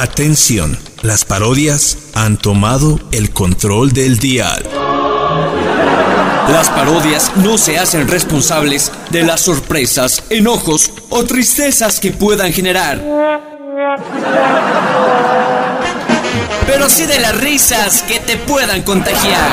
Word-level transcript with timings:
Atención, 0.00 0.78
las 1.02 1.24
parodias 1.24 1.98
han 2.14 2.36
tomado 2.36 3.00
el 3.10 3.32
control 3.32 3.90
del 3.90 4.20
dial. 4.20 4.62
Las 6.52 6.68
parodias 6.68 7.32
no 7.38 7.58
se 7.58 7.80
hacen 7.80 8.06
responsables 8.06 8.92
de 9.10 9.24
las 9.24 9.40
sorpresas, 9.40 10.22
enojos 10.30 10.92
o 11.08 11.24
tristezas 11.24 11.98
que 11.98 12.12
puedan 12.12 12.52
generar. 12.52 13.02
Pero 16.64 16.88
sí 16.88 17.04
de 17.06 17.18
las 17.18 17.36
risas 17.36 18.02
que 18.02 18.20
te 18.20 18.36
puedan 18.36 18.82
contagiar. 18.82 19.50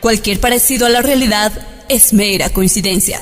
Cualquier 0.00 0.40
parecido 0.40 0.86
a 0.86 0.88
la 0.88 1.02
realidad 1.02 1.52
es 1.90 2.14
mera 2.14 2.48
coincidencia. 2.48 3.20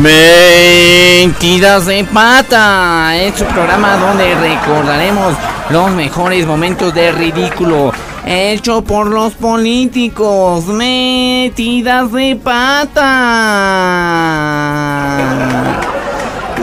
Mentiras 0.00 1.86
de 1.86 2.04
pata, 2.04 3.16
es 3.16 3.34
su 3.36 3.44
programa 3.46 3.96
donde 3.96 4.32
recordaremos 4.36 5.34
los 5.70 5.90
mejores 5.90 6.46
momentos 6.46 6.94
de 6.94 7.10
ridículo 7.10 7.92
hecho 8.24 8.82
por 8.82 9.08
los 9.08 9.34
políticos. 9.34 10.66
Mentiras 10.66 12.12
de 12.12 12.36
pata. 12.36 12.94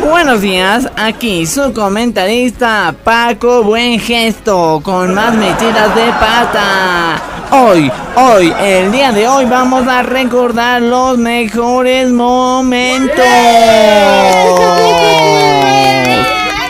Buenos 0.09 0.39
días, 0.39 0.89
aquí 0.95 1.45
su 1.45 1.73
comentarista 1.73 2.95
Paco 3.03 3.63
Buen 3.63 3.99
Gesto 3.99 4.79
con 4.81 5.13
más 5.13 5.35
metidas 5.35 5.93
de 5.93 6.05
pata. 6.11 7.34
Hoy, 7.51 7.91
hoy, 8.15 8.53
el 8.59 8.91
día 8.91 9.11
de 9.11 9.27
hoy 9.27 9.45
vamos 9.45 9.87
a 9.87 10.03
recordar 10.03 10.81
los 10.81 11.17
mejores 11.17 12.09
momentos. 12.09 13.25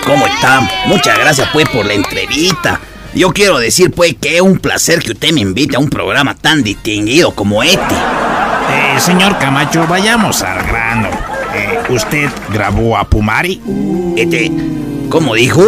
¿Cómo 0.05 0.27
están? 0.27 0.67
Muchas 0.87 1.17
gracias 1.17 1.49
pues 1.53 1.67
por 1.69 1.85
la 1.85 1.93
entrevista. 1.93 2.79
Yo 3.13 3.31
quiero 3.31 3.57
decir 3.57 3.91
pues 3.91 4.15
que 4.19 4.35
es 4.35 4.41
un 4.41 4.59
placer 4.59 4.99
que 4.99 5.13
usted 5.13 5.31
me 5.31 5.41
invite 5.41 5.77
a 5.77 5.79
un 5.79 5.89
programa 5.89 6.35
tan 6.35 6.61
distinguido 6.61 7.33
como 7.33 7.63
este. 7.63 7.95
Eh, 7.95 8.99
señor 8.99 9.37
Camacho, 9.37 9.85
vayamos 9.87 10.41
al 10.41 10.65
grano. 10.67 11.09
Eh, 11.53 11.79
¿Usted 11.89 12.29
grabó 12.49 12.97
a 12.97 13.05
Pumari? 13.05 13.61
Este, 14.17 14.51
¿cómo 15.09 15.35
dijo? 15.35 15.63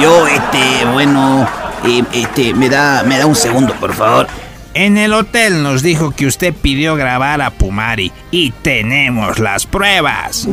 Yo, 0.00 0.26
este, 0.26 0.84
bueno, 0.92 1.48
eh, 1.86 2.04
este, 2.12 2.54
me 2.54 2.68
da, 2.68 3.02
me 3.04 3.18
da 3.18 3.26
un 3.26 3.36
segundo, 3.36 3.74
por 3.74 3.94
favor. 3.94 4.26
En 4.74 4.98
el 4.98 5.14
hotel 5.14 5.62
nos 5.62 5.82
dijo 5.82 6.10
que 6.10 6.26
usted 6.26 6.52
pidió 6.52 6.96
grabar 6.96 7.40
a 7.40 7.50
Pumari 7.50 8.12
y 8.30 8.50
tenemos 8.50 9.38
las 9.38 9.64
pruebas. 9.64 10.46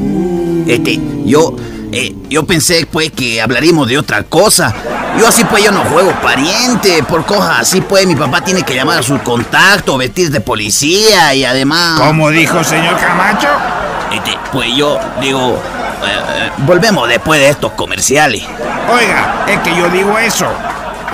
Este, 0.66 0.98
yo, 1.26 1.58
eh, 1.92 2.16
yo 2.30 2.46
pensé 2.46 2.88
pues 2.90 3.12
que 3.12 3.42
hablaríamos 3.42 3.90
de 3.90 3.98
otra 3.98 4.24
cosa. 4.24 4.74
Yo 5.20 5.28
así 5.28 5.44
pues 5.44 5.62
yo 5.62 5.74
no 5.74 5.84
juego 5.84 6.14
pariente, 6.22 7.04
por 7.04 7.26
cosas 7.26 7.60
así 7.60 7.82
pues 7.82 8.08
mi 8.08 8.16
papá 8.16 8.42
tiene 8.42 8.64
que 8.64 8.74
llamar 8.74 9.00
a 9.00 9.04
su 9.04 9.20
contacto, 9.20 9.98
vestir 9.98 10.32
de 10.32 10.40
policía 10.40 11.36
y 11.36 11.44
además... 11.44 12.00
¿Cómo 12.00 12.30
dijo 12.30 12.64
señor 12.64 12.98
Camacho? 12.98 13.50
Este, 14.14 14.38
pues 14.54 14.74
yo 14.74 15.00
digo, 15.20 15.62
eh, 16.06 16.08
eh, 16.08 16.52
volvemos 16.60 17.10
después 17.10 17.42
de 17.42 17.50
estos 17.50 17.74
comerciales. 17.74 18.44
Oiga, 18.90 19.44
es 19.48 19.60
que 19.60 19.76
yo 19.76 19.90
digo 19.90 20.18
eso. 20.18 20.48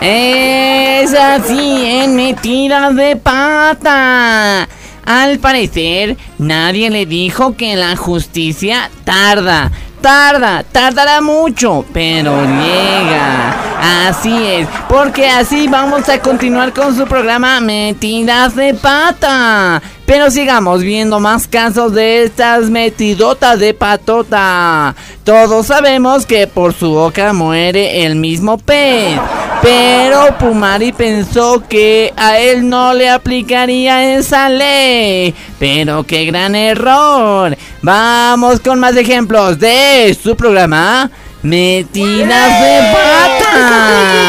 Es 0.02 1.14
así, 1.14 1.86
en 1.86 2.16
metidas 2.16 2.96
de 2.96 3.18
pata. 3.18 4.68
Al 5.06 5.40
parecer, 5.40 6.16
nadie 6.38 6.90
le 6.90 7.06
dijo 7.06 7.56
que 7.58 7.76
la 7.76 7.96
justicia 7.98 8.90
tarda. 9.04 9.72
Tarda, 10.02 10.64
tardará 10.64 11.20
mucho, 11.20 11.84
pero 11.92 12.44
llega. 12.44 13.69
Así 13.82 14.36
es, 14.46 14.68
porque 14.90 15.26
así 15.28 15.68
vamos 15.70 16.10
a 16.10 16.20
continuar 16.20 16.74
con 16.74 16.94
su 16.96 17.06
programa 17.06 17.62
Metidas 17.62 18.54
de 18.54 18.74
Pata. 18.74 19.82
Pero 20.06 20.30
sigamos 20.32 20.82
viendo 20.82 21.20
más 21.22 21.48
casos 21.48 21.94
de 21.94 22.24
estas 22.24 22.70
metidotas 22.70 23.58
de 23.60 23.74
patota. 23.74 24.96
Todos 25.24 25.68
sabemos 25.68 26.26
que 26.26 26.48
por 26.48 26.74
su 26.74 26.92
boca 26.92 27.32
muere 27.32 28.06
el 28.06 28.16
mismo 28.16 28.58
pez. 28.58 29.18
Pero 29.62 30.38
Pumari 30.40 30.92
pensó 30.92 31.64
que 31.70 32.14
a 32.18 32.38
él 32.38 32.68
no 32.68 32.94
le 32.94 33.10
aplicaría 33.10 34.16
esa 34.18 34.50
ley. 34.50 35.34
Pero 35.58 36.04
qué 36.04 36.26
gran 36.26 36.56
error. 36.56 37.56
Vamos 37.82 38.60
con 38.60 38.80
más 38.80 38.98
ejemplos 38.98 39.60
de 39.60 40.18
su 40.22 40.36
programa 40.36 41.12
Metidas 41.42 42.62
de 42.62 42.80
Pata. 42.92 44.20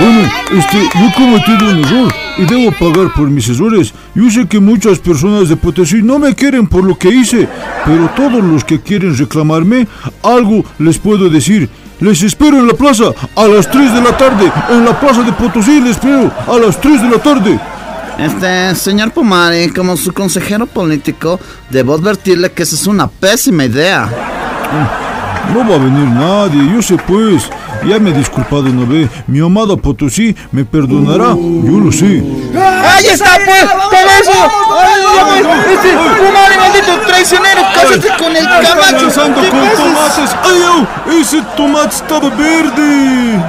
Bueno, 0.00 0.28
este, 0.50 0.78
yo 0.98 1.06
he 1.06 1.14
cometido 1.14 1.70
un 1.70 1.84
error 1.84 2.14
y 2.38 2.44
debo 2.44 2.72
pagar 2.72 3.12
por 3.14 3.30
mis 3.30 3.48
errores. 3.48 3.94
Yo 4.14 4.28
sé 4.28 4.48
que 4.48 4.58
muchas 4.58 4.98
personas 4.98 5.48
de 5.48 5.56
Potosí 5.56 6.02
no 6.02 6.18
me 6.18 6.34
quieren 6.34 6.66
por 6.66 6.82
lo 6.82 6.98
que 6.98 7.08
hice, 7.08 7.48
pero 7.84 8.10
todos 8.16 8.42
los 8.42 8.64
que 8.64 8.80
quieren 8.80 9.16
reclamarme, 9.16 9.86
algo 10.24 10.64
les 10.78 10.98
puedo 10.98 11.28
decir. 11.28 11.68
Les 12.00 12.20
espero 12.22 12.58
en 12.58 12.66
la 12.66 12.74
plaza 12.74 13.12
a 13.36 13.46
las 13.46 13.70
3 13.70 13.94
de 13.94 14.00
la 14.00 14.16
tarde. 14.16 14.50
En 14.70 14.84
la 14.84 14.98
plaza 14.98 15.22
de 15.22 15.32
Potosí 15.32 15.80
les 15.80 15.92
espero 15.92 16.32
a 16.48 16.58
las 16.58 16.80
3 16.80 17.02
de 17.02 17.08
la 17.10 17.18
tarde. 17.18 17.60
Este, 18.18 18.74
señor 18.74 19.12
Pumari, 19.12 19.68
como 19.70 19.96
su 19.96 20.12
consejero 20.12 20.66
político, 20.66 21.38
debo 21.70 21.94
advertirle 21.94 22.50
que 22.50 22.64
esa 22.64 22.74
es 22.74 22.88
una 22.88 23.06
pésima 23.06 23.66
idea. 23.66 24.10
No 25.52 25.68
va 25.68 25.74
a 25.74 25.78
venir 25.78 26.08
nadie, 26.08 26.74
yo 26.74 26.82
sé 26.82 26.96
pues. 27.06 27.50
Ya 27.86 27.98
me 27.98 28.10
he 28.10 28.12
disculpado 28.12 28.62
una 28.62 28.84
vez. 28.86 29.10
Mi 29.26 29.40
amada 29.40 29.76
Potosí 29.76 30.36
me 30.52 30.64
perdonará, 30.64 31.34
yo 31.34 31.80
lo 31.80 31.90
sé. 31.90 32.22
¡Ahí 32.54 33.06
está, 33.06 33.38
pues! 33.44 33.64
¡Por 33.64 34.06
eso! 34.20 34.50
¡Ay! 34.78 35.42
¡Este 35.72 35.90
Pumari, 35.92 36.56
maldito 36.58 37.00
traicionero! 37.06 37.62
¡Cásate 37.74 38.08
con 38.22 38.36
el 38.36 38.44
Camacho! 38.44 39.08
¿Qué 39.08 39.50
con 39.50 39.68
tomates. 39.76 40.36
¡Ay! 40.44 41.20
¡Ese 41.20 41.42
tomate 41.56 41.96
estaba 41.96 42.28
verde! 42.30 43.40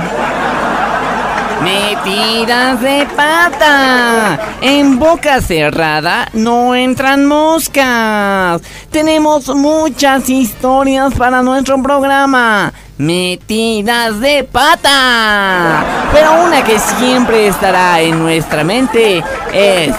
Metidas 1.63 2.81
de 2.81 3.07
pata. 3.15 4.37
En 4.61 4.99
boca 4.99 5.39
cerrada 5.41 6.27
no 6.33 6.75
entran 6.75 7.25
moscas. 7.25 8.61
Tenemos 8.91 9.47
muchas 9.55 10.29
historias 10.29 11.13
para 11.13 11.41
nuestro 11.41 11.81
programa. 11.81 12.73
Metidas 12.97 14.19
de 14.19 14.43
pata. 14.43 15.83
Pero 16.11 16.43
una 16.43 16.63
que 16.63 16.77
siempre 16.79 17.47
estará 17.47 18.01
en 18.01 18.19
nuestra 18.19 18.63
mente 18.63 19.23
es 19.53 19.95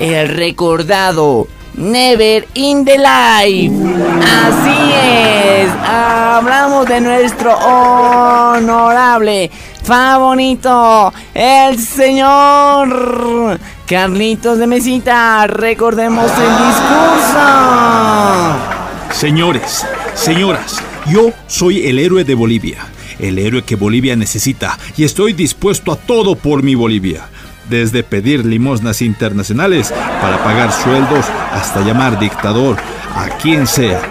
el 0.00 0.28
recordado 0.28 1.48
Never 1.76 2.46
in 2.54 2.84
the 2.84 2.96
Life. 2.96 3.74
Así 4.22 4.92
es. 4.92 5.70
Hablamos 5.86 6.86
de 6.86 7.00
nuestro 7.00 7.54
honorable, 7.54 9.50
favorito, 9.86 11.14
el 11.32 11.78
señor 11.78 13.58
Carlitos 13.86 14.58
de 14.58 14.66
Mesita. 14.66 15.46
Recordemos 15.46 16.24
el 16.24 16.66
discurso. 16.66 17.38
Señores, 19.12 19.86
señoras, 20.14 20.82
yo 21.06 21.30
soy 21.46 21.86
el 21.86 22.00
héroe 22.00 22.24
de 22.24 22.34
Bolivia, 22.34 22.78
el 23.20 23.38
héroe 23.38 23.62
que 23.62 23.76
Bolivia 23.76 24.16
necesita 24.16 24.76
y 24.96 25.04
estoy 25.04 25.34
dispuesto 25.34 25.92
a 25.92 25.96
todo 25.96 26.34
por 26.34 26.64
mi 26.64 26.74
Bolivia. 26.74 27.28
Desde 27.70 28.02
pedir 28.02 28.44
limosnas 28.44 29.02
internacionales 29.02 29.92
para 30.20 30.42
pagar 30.42 30.72
sueldos 30.72 31.24
hasta 31.52 31.82
llamar 31.82 32.18
dictador 32.18 32.76
a 33.14 33.28
quien 33.38 33.68
sea. 33.68 34.02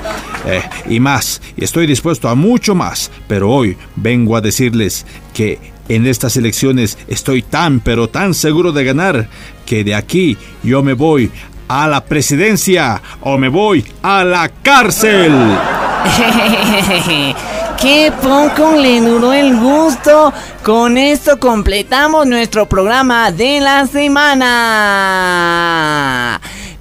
Eh, 0.47 0.62
y 0.89 1.00
más, 1.00 1.42
y 1.57 1.63
estoy 1.63 1.88
dispuesto 1.88 2.30
a 2.30 2.36
mucho 2.36 2.75
más, 2.75 3.12
pero 3.27 3.50
hoy 3.50 3.77
vengo 3.95 4.36
a 4.36 4.42
decirles 4.42 5.06
que 5.33 5.59
en 5.89 6.06
estas 6.06 6.38
elecciones 6.38 6.97
estoy 7.07 7.42
tan 7.42 7.80
pero 7.80 8.09
tan 8.09 8.33
seguro 8.33 8.71
de 8.71 8.83
ganar 8.83 9.27
que 9.65 9.83
de 9.83 9.95
aquí 9.95 10.38
yo 10.63 10.83
me 10.83 10.94
voy 10.94 11.31
a 11.68 11.88
la 11.88 12.06
presidencia 12.06 13.01
o 13.21 13.38
me 13.38 13.50
voy 13.50 13.86
a 14.01 14.24
la 14.24 14.50
cárcel. 14.50 15.33
¡Qué 17.81 18.13
poco 18.21 18.75
le 18.77 19.01
duró 19.01 19.33
el 19.33 19.57
gusto! 19.57 20.31
Con 20.63 20.98
esto 20.98 21.38
completamos 21.39 22.25
nuestro 22.25 22.68
programa 22.68 23.31
de 23.31 23.59
la 23.59 23.86
semana. 23.86 24.50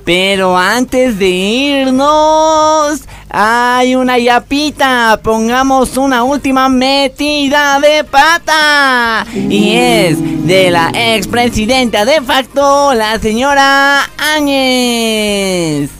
Pero 0.04 0.56
antes 0.56 1.18
de 1.18 1.28
irnos, 1.28 3.02
hay 3.36 3.96
una 3.96 4.16
yapita. 4.16 5.18
Pongamos 5.20 5.96
una 5.96 6.22
última 6.22 6.68
metida 6.68 7.80
de 7.80 8.04
pata. 8.04 9.26
Y 9.34 9.74
es 9.74 10.46
de 10.46 10.70
la 10.70 10.92
expresidenta 10.94 12.04
de 12.04 12.22
facto, 12.22 12.94
la 12.94 13.18
señora 13.18 14.08
Áñez. 14.36 15.90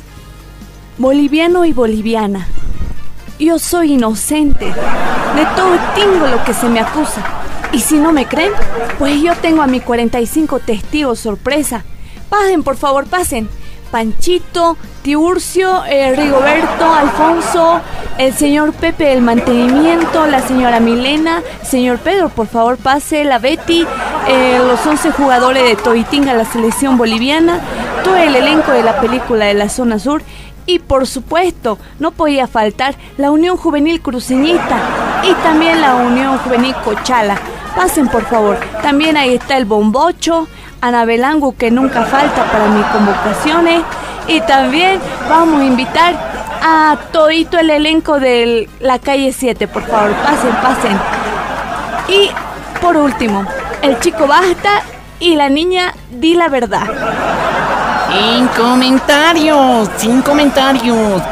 Boliviano 0.96 1.64
y 1.64 1.72
boliviana. 1.72 2.46
Yo 3.40 3.58
soy 3.58 3.94
inocente. 3.94 4.66
De 4.66 5.46
todo 5.56 5.76
tengo 5.96 6.28
lo 6.28 6.44
que 6.44 6.54
se 6.54 6.69
me 6.69 6.78
acusa. 6.78 7.25
Y 7.72 7.81
si 7.81 7.98
no 7.98 8.12
me 8.12 8.26
creen, 8.26 8.52
pues 9.00 9.20
yo 9.20 9.34
tengo 9.34 9.62
a 9.62 9.66
mi 9.66 9.81
45 9.81 10.60
testigos 10.60 11.19
sorpresa. 11.19 11.84
Pasen, 12.28 12.62
por 12.62 12.76
favor, 12.76 13.06
pasen. 13.06 13.48
Panchito, 13.94 14.76
Tiburcio, 15.02 15.85
eh, 15.85 16.17
Rigoberto, 16.17 16.93
Alfonso, 16.93 17.81
el 18.19 18.35
señor 18.35 18.73
Pepe 18.73 19.05
del 19.05 19.23
mantenimiento, 19.23 20.26
la 20.26 20.41
señora 20.41 20.81
Milena, 20.81 21.44
señor 21.62 21.99
Pedro, 21.99 22.29
por 22.29 22.49
favor 22.49 22.76
pase, 22.76 23.23
la 23.23 23.38
Betty, 23.38 23.87
eh, 24.26 24.58
los 24.58 24.85
11 24.85 25.12
jugadores 25.12 25.62
de 25.62 25.76
Toitinga, 25.76 26.35
la 26.35 26.44
selección 26.44 26.99
boliviana, 26.99 27.61
todo 28.02 28.17
el 28.17 28.35
elenco 28.35 28.73
de 28.73 28.82
la 28.82 29.00
película 29.00 29.44
de 29.44 29.55
la 29.55 29.69
zona 29.69 30.00
sur 30.00 30.23
y 30.67 30.81
por 30.81 31.06
supuesto, 31.06 31.79
no 32.00 32.11
podía 32.11 32.49
faltar 32.49 32.96
la 33.17 33.31
Unión 33.31 33.56
Juvenil 33.56 34.00
Cruceñita 34.00 35.23
y 35.23 35.32
también 35.44 35.81
la 35.81 35.94
Unión 35.94 36.38
Juvenil 36.38 36.75
Cochala. 36.85 37.38
Pasen 37.76 38.08
por 38.08 38.25
favor. 38.25 38.58
También 38.82 39.17
ahí 39.17 39.35
está 39.35 39.56
el 39.56 39.67
Bombocho, 39.67 40.49
Anabelangu 40.84 41.56
que 41.56 41.70
nunca 41.70 42.04
falta 42.04 42.44
para 42.52 42.66
mis 42.66 42.84
convocaciones. 42.86 43.82
Y 44.28 44.40
también 44.42 45.00
vamos 45.28 45.62
a 45.62 45.64
invitar 45.64 46.14
a 46.62 46.96
todito 47.10 47.58
el 47.58 47.70
elenco 47.70 48.20
de 48.20 48.69
la 48.81 48.98
calle 48.98 49.32
7, 49.32 49.66
por 49.66 49.82
favor. 49.86 50.12
Pasen, 50.12 50.52
pasen. 50.62 50.98
Y 52.08 52.31
por 52.82 52.98
último, 52.98 53.46
el 53.81 53.98
chico 54.00 54.26
basta 54.26 54.82
y 55.20 55.36
la 55.36 55.48
niña 55.48 55.94
di 56.10 56.34
la 56.34 56.48
verdad. 56.48 56.86
Sin 58.12 58.46
comentarios, 58.48 59.88
sin 59.96 60.20
comentarios, 60.20 61.22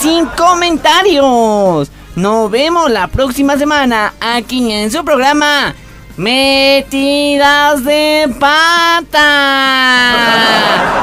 sin 0.00 0.24
comentarios. 0.26 1.90
Nos 2.16 2.50
vemos 2.50 2.90
la 2.90 3.08
próxima 3.08 3.58
semana 3.58 4.14
aquí 4.20 4.72
en 4.72 4.90
su 4.90 5.04
programa 5.04 5.74
Metidas 6.16 7.82
de 7.84 8.28
pata. 8.38 9.30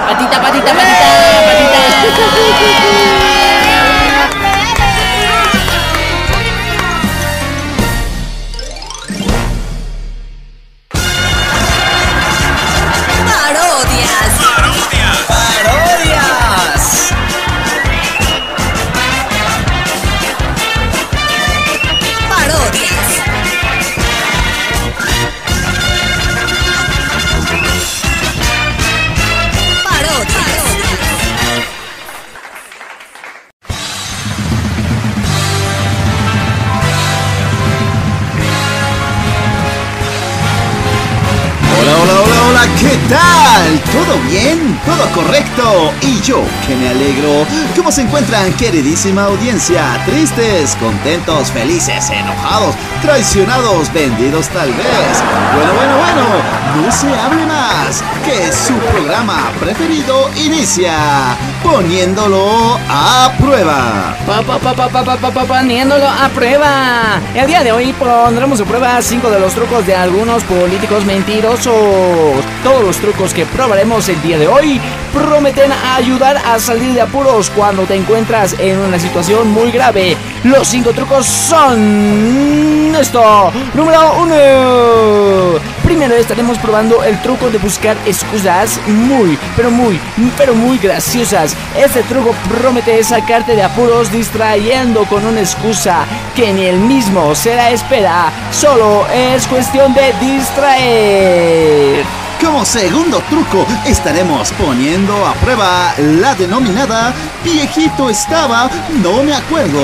Patita, 0.09 0.39
patita, 0.39 0.73
patita, 0.73 0.75
patita. 2.25 3.33
tal? 43.09 43.79
¿Todo 43.91 44.17
bien? 44.29 44.79
¿Todo 44.85 45.05
correcto? 45.13 45.91
Y 46.01 46.21
yo, 46.21 46.41
que 46.65 46.75
me 46.75 46.89
alegro. 46.89 47.45
¿Cómo 47.75 47.91
se 47.91 48.01
encuentran, 48.01 48.53
queridísima 48.53 49.23
audiencia? 49.23 50.01
¿Tristes, 50.05 50.75
contentos, 50.79 51.51
felices, 51.51 52.09
enojados, 52.09 52.75
traicionados, 53.01 53.91
vendidos 53.91 54.47
tal 54.49 54.71
vez? 54.73 55.23
Bueno, 55.55 55.73
bueno, 55.73 55.97
bueno, 55.97 56.85
no 56.85 56.91
se 56.91 57.07
hable 57.07 57.45
más, 57.45 58.03
que 58.25 58.51
su 58.53 58.73
programa 58.73 59.51
preferido 59.59 60.29
inicia 60.35 60.93
poniéndolo 61.63 62.77
a 62.89 63.31
prueba. 63.39 64.15
Pa, 64.25 64.41
pa, 64.41 64.87
pa, 64.87 65.45
poniéndolo 65.45 66.07
a 66.07 66.29
prueba. 66.29 67.19
El 67.33 67.47
día 67.47 67.63
de 67.63 67.71
hoy 67.71 67.93
pondremos 67.93 68.61
a 68.61 68.65
prueba 68.65 69.01
cinco 69.01 69.29
de 69.29 69.39
los 69.39 69.53
trucos 69.53 69.85
de 69.85 69.95
algunos 69.95 70.43
políticos 70.43 71.03
mentirosos. 71.05 71.73
Todos 72.63 72.83
los 72.83 72.98
trucos 72.99 73.33
que 73.33 73.45
probaremos 73.45 74.07
el 74.09 74.21
día 74.21 74.37
de 74.37 74.47
hoy 74.47 74.79
prometen 75.13 75.71
ayudar 75.95 76.37
a 76.37 76.59
salir 76.59 76.93
de 76.93 77.01
apuros 77.01 77.49
cuando 77.49 77.83
te 77.83 77.95
encuentras 77.95 78.55
en 78.59 78.79
una 78.79 78.99
situación 78.99 79.49
muy 79.49 79.71
grave. 79.71 80.15
Los 80.43 80.67
cinco 80.67 80.91
trucos 80.91 81.25
son 81.25 82.93
esto. 82.95 83.51
Número 83.73 84.13
uno. 84.19 85.59
Primero 85.83 86.15
estaremos 86.15 86.57
probando 86.59 87.03
el 87.03 87.19
truco 87.21 87.49
de 87.49 87.57
buscar 87.57 87.97
excusas 88.05 88.79
muy, 88.87 89.37
pero 89.55 89.71
muy, 89.71 89.99
pero 90.37 90.53
muy 90.53 90.77
graciosas. 90.77 91.55
Este 91.77 92.03
truco 92.03 92.35
promete 92.49 93.03
sacarte 93.03 93.55
de 93.55 93.63
apuros 93.63 94.11
distrayendo 94.11 95.05
con 95.05 95.25
una 95.25 95.39
excusa 95.39 96.05
que 96.35 96.53
ni 96.53 96.65
el 96.65 96.79
mismo 96.79 97.33
se 97.35 97.55
la 97.55 97.71
espera. 97.71 98.31
Solo 98.51 99.07
es 99.07 99.47
cuestión 99.47 99.93
de 99.93 100.13
distraer. 100.19 102.18
Como 102.41 102.65
segundo 102.65 103.21
truco, 103.29 103.65
estaremos 103.85 104.51
poniendo 104.53 105.25
a 105.25 105.33
prueba 105.35 105.93
la 105.97 106.35
denominada 106.35 107.13
viejito 107.43 108.09
estaba, 108.09 108.69
no 109.03 109.23
me 109.23 109.33
acuerdo. 109.33 109.79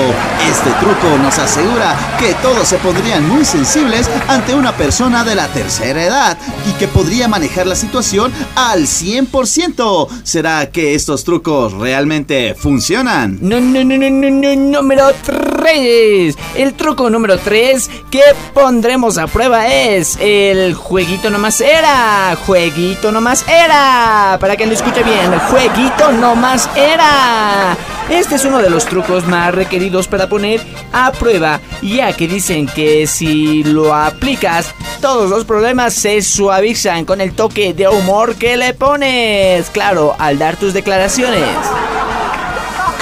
Este 0.48 0.70
truco 0.80 1.18
nos 1.22 1.38
asegura 1.38 1.96
que 2.18 2.34
todos 2.34 2.68
se 2.68 2.78
pondrían 2.78 3.28
muy 3.28 3.44
sensibles 3.44 4.08
ante 4.28 4.54
una 4.54 4.72
persona 4.76 5.24
de 5.24 5.34
la 5.34 5.48
tercera 5.48 6.02
edad 6.02 6.38
y 6.68 6.72
que 6.78 6.88
podría 6.88 7.28
manejar 7.28 7.66
la 7.66 7.76
situación 7.76 8.32
al 8.54 8.82
100%. 8.86 10.08
¿Será 10.22 10.70
que 10.70 10.94
estos 10.94 11.24
trucos 11.24 11.72
realmente 11.72 12.54
funcionan? 12.54 13.38
No, 13.40 13.60
no, 13.60 13.84
no, 13.84 13.96
no, 13.96 14.10
no, 14.10 14.30
no, 14.30 14.56
número 14.56 15.12
3. 15.24 16.36
El 16.56 16.74
truco 16.74 17.10
número 17.10 17.38
3 17.38 17.90
que 18.10 18.22
pondremos 18.54 19.18
a 19.18 19.26
prueba 19.26 19.66
es 19.68 20.16
el 20.20 20.74
jueguito 20.74 21.30
nomás 21.30 21.60
era. 21.60 22.36
Jueguito 22.46 23.10
nomás 23.10 23.44
era. 23.48 24.38
Para 24.40 24.56
que 24.56 24.66
lo 24.66 24.72
escuche 24.72 25.02
bien, 25.02 25.36
jueguito 25.50 26.12
nomás 26.12 26.70
era. 26.76 27.76
Este 28.08 28.36
es 28.36 28.44
uno 28.44 28.58
de 28.58 28.70
los 28.70 28.86
trucos 28.86 29.26
más 29.26 29.52
requeridos 29.52 30.06
para 30.06 30.28
poner 30.28 30.60
a 30.92 31.10
prueba, 31.10 31.60
ya 31.82 32.12
que 32.12 32.28
dicen 32.28 32.66
que 32.66 33.08
si 33.08 33.64
lo 33.64 33.92
aplicas, 33.92 34.72
todos 35.00 35.28
los 35.28 35.44
problemas 35.44 35.92
se 35.92 36.22
suavizan 36.22 37.04
con 37.04 37.20
el 37.20 37.32
toque 37.32 37.74
de 37.74 37.88
humor 37.88 38.36
que 38.36 38.56
le 38.56 38.74
pones. 38.74 39.68
Claro, 39.70 40.14
al 40.16 40.38
dar 40.38 40.54
tus 40.54 40.72
declaraciones. 40.72 41.48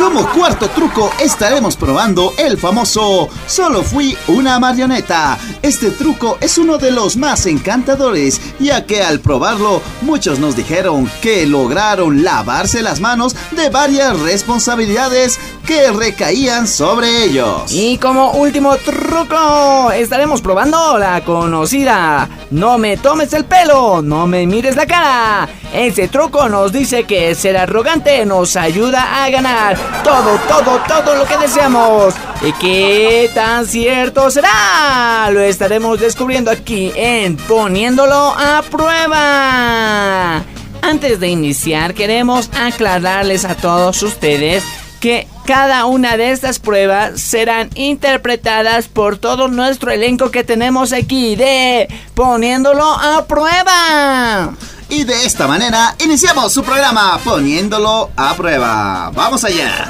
Como 0.04 0.28
cuarto 0.28 0.68
truco 0.68 1.10
estaremos 1.18 1.76
probando 1.76 2.34
el 2.36 2.58
famoso 2.58 3.30
Solo 3.46 3.82
fui 3.82 4.14
una 4.28 4.58
marioneta. 4.58 5.38
Este 5.62 5.90
truco 5.90 6.36
es 6.42 6.58
uno 6.58 6.76
de 6.76 6.90
los 6.90 7.16
más 7.16 7.46
encantadores, 7.46 8.38
ya 8.60 8.84
que 8.84 9.02
al 9.02 9.20
probarlo 9.20 9.80
muchos 10.02 10.38
nos 10.38 10.56
dijeron 10.56 11.10
que 11.22 11.46
lograron 11.46 12.22
lavarse 12.22 12.82
las 12.82 13.00
manos 13.00 13.34
de 13.52 13.70
varias 13.70 14.20
responsabilidades 14.20 15.40
que 15.66 15.90
recaían 15.90 16.68
sobre 16.68 17.24
ellos. 17.24 17.72
Y 17.72 17.96
como 17.96 18.32
último 18.32 18.76
truco, 18.76 19.90
estaremos 19.92 20.42
probando 20.42 20.98
la 20.98 21.24
conocida 21.24 22.28
No 22.50 22.76
me 22.76 22.98
tomes 22.98 23.32
el 23.32 23.46
pelo, 23.46 24.02
no 24.02 24.26
me 24.26 24.46
mires 24.46 24.76
la 24.76 24.86
cara. 24.86 25.48
Ese 25.72 26.08
truco 26.08 26.48
nos 26.50 26.72
dice 26.72 27.04
que 27.04 27.34
ser 27.34 27.56
arrogante 27.56 28.24
nos 28.26 28.54
ayuda 28.56 29.24
a 29.24 29.30
ganar 29.30 29.93
todo, 30.02 30.38
todo, 30.48 30.80
todo 30.86 31.14
lo 31.14 31.24
que 31.24 31.36
deseamos. 31.38 32.14
¿Y 32.42 32.52
qué 32.54 33.30
tan 33.34 33.66
cierto 33.66 34.30
será? 34.30 35.30
Lo 35.30 35.40
estaremos 35.40 36.00
descubriendo 36.00 36.50
aquí 36.50 36.92
en 36.94 37.36
Poniéndolo 37.36 38.34
a 38.36 38.62
prueba. 38.70 40.42
Antes 40.82 41.20
de 41.20 41.28
iniciar, 41.28 41.94
queremos 41.94 42.50
aclararles 42.54 43.44
a 43.44 43.54
todos 43.54 44.02
ustedes 44.02 44.62
que 45.00 45.26
cada 45.46 45.84
una 45.84 46.16
de 46.16 46.30
estas 46.30 46.58
pruebas 46.58 47.20
serán 47.20 47.68
interpretadas 47.74 48.88
por 48.88 49.18
todo 49.18 49.48
nuestro 49.48 49.90
elenco 49.90 50.30
que 50.30 50.44
tenemos 50.44 50.92
aquí 50.92 51.36
de 51.36 51.88
Poniéndolo 52.14 52.84
a 52.84 53.26
prueba. 53.26 54.54
Y 54.88 55.04
de 55.04 55.24
esta 55.24 55.46
manera 55.46 55.94
iniciamos 55.98 56.52
su 56.52 56.62
programa 56.62 57.18
poniéndolo 57.24 58.10
a 58.16 58.34
prueba. 58.34 59.10
Vamos 59.14 59.44
allá. 59.44 59.88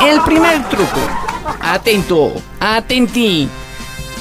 El 0.00 0.20
primer 0.22 0.68
truco. 0.68 1.00
Atento, 1.62 2.32
atentí. 2.58 3.48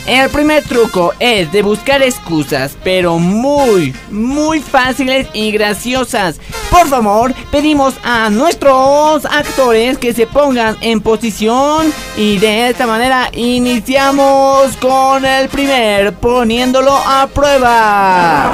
El 0.06 0.30
primer 0.30 0.64
truco 0.64 1.14
es 1.20 1.52
de 1.52 1.62
buscar 1.62 2.02
excusas, 2.02 2.76
pero 2.84 3.20
muy, 3.20 3.96
muy 4.10 4.60
fáciles 4.60 5.28
y 5.34 5.52
graciosas. 5.52 6.40
Por 6.72 6.88
favor, 6.88 7.34
pedimos 7.52 7.96
a 8.04 8.30
nuestros 8.30 9.26
actores 9.26 9.98
que 9.98 10.14
se 10.14 10.28
pongan 10.28 10.78
en 10.82 11.02
posición 11.02 11.94
y 12.18 12.38
de 12.38 12.70
esta 12.70 12.88
manera 12.88 13.30
iniciamos 13.34 14.76
con 14.78 15.26
el 15.26 15.50
primer 15.50 16.14
poniéndolo 16.14 16.96
a 16.96 17.28
prueba. 17.28 18.52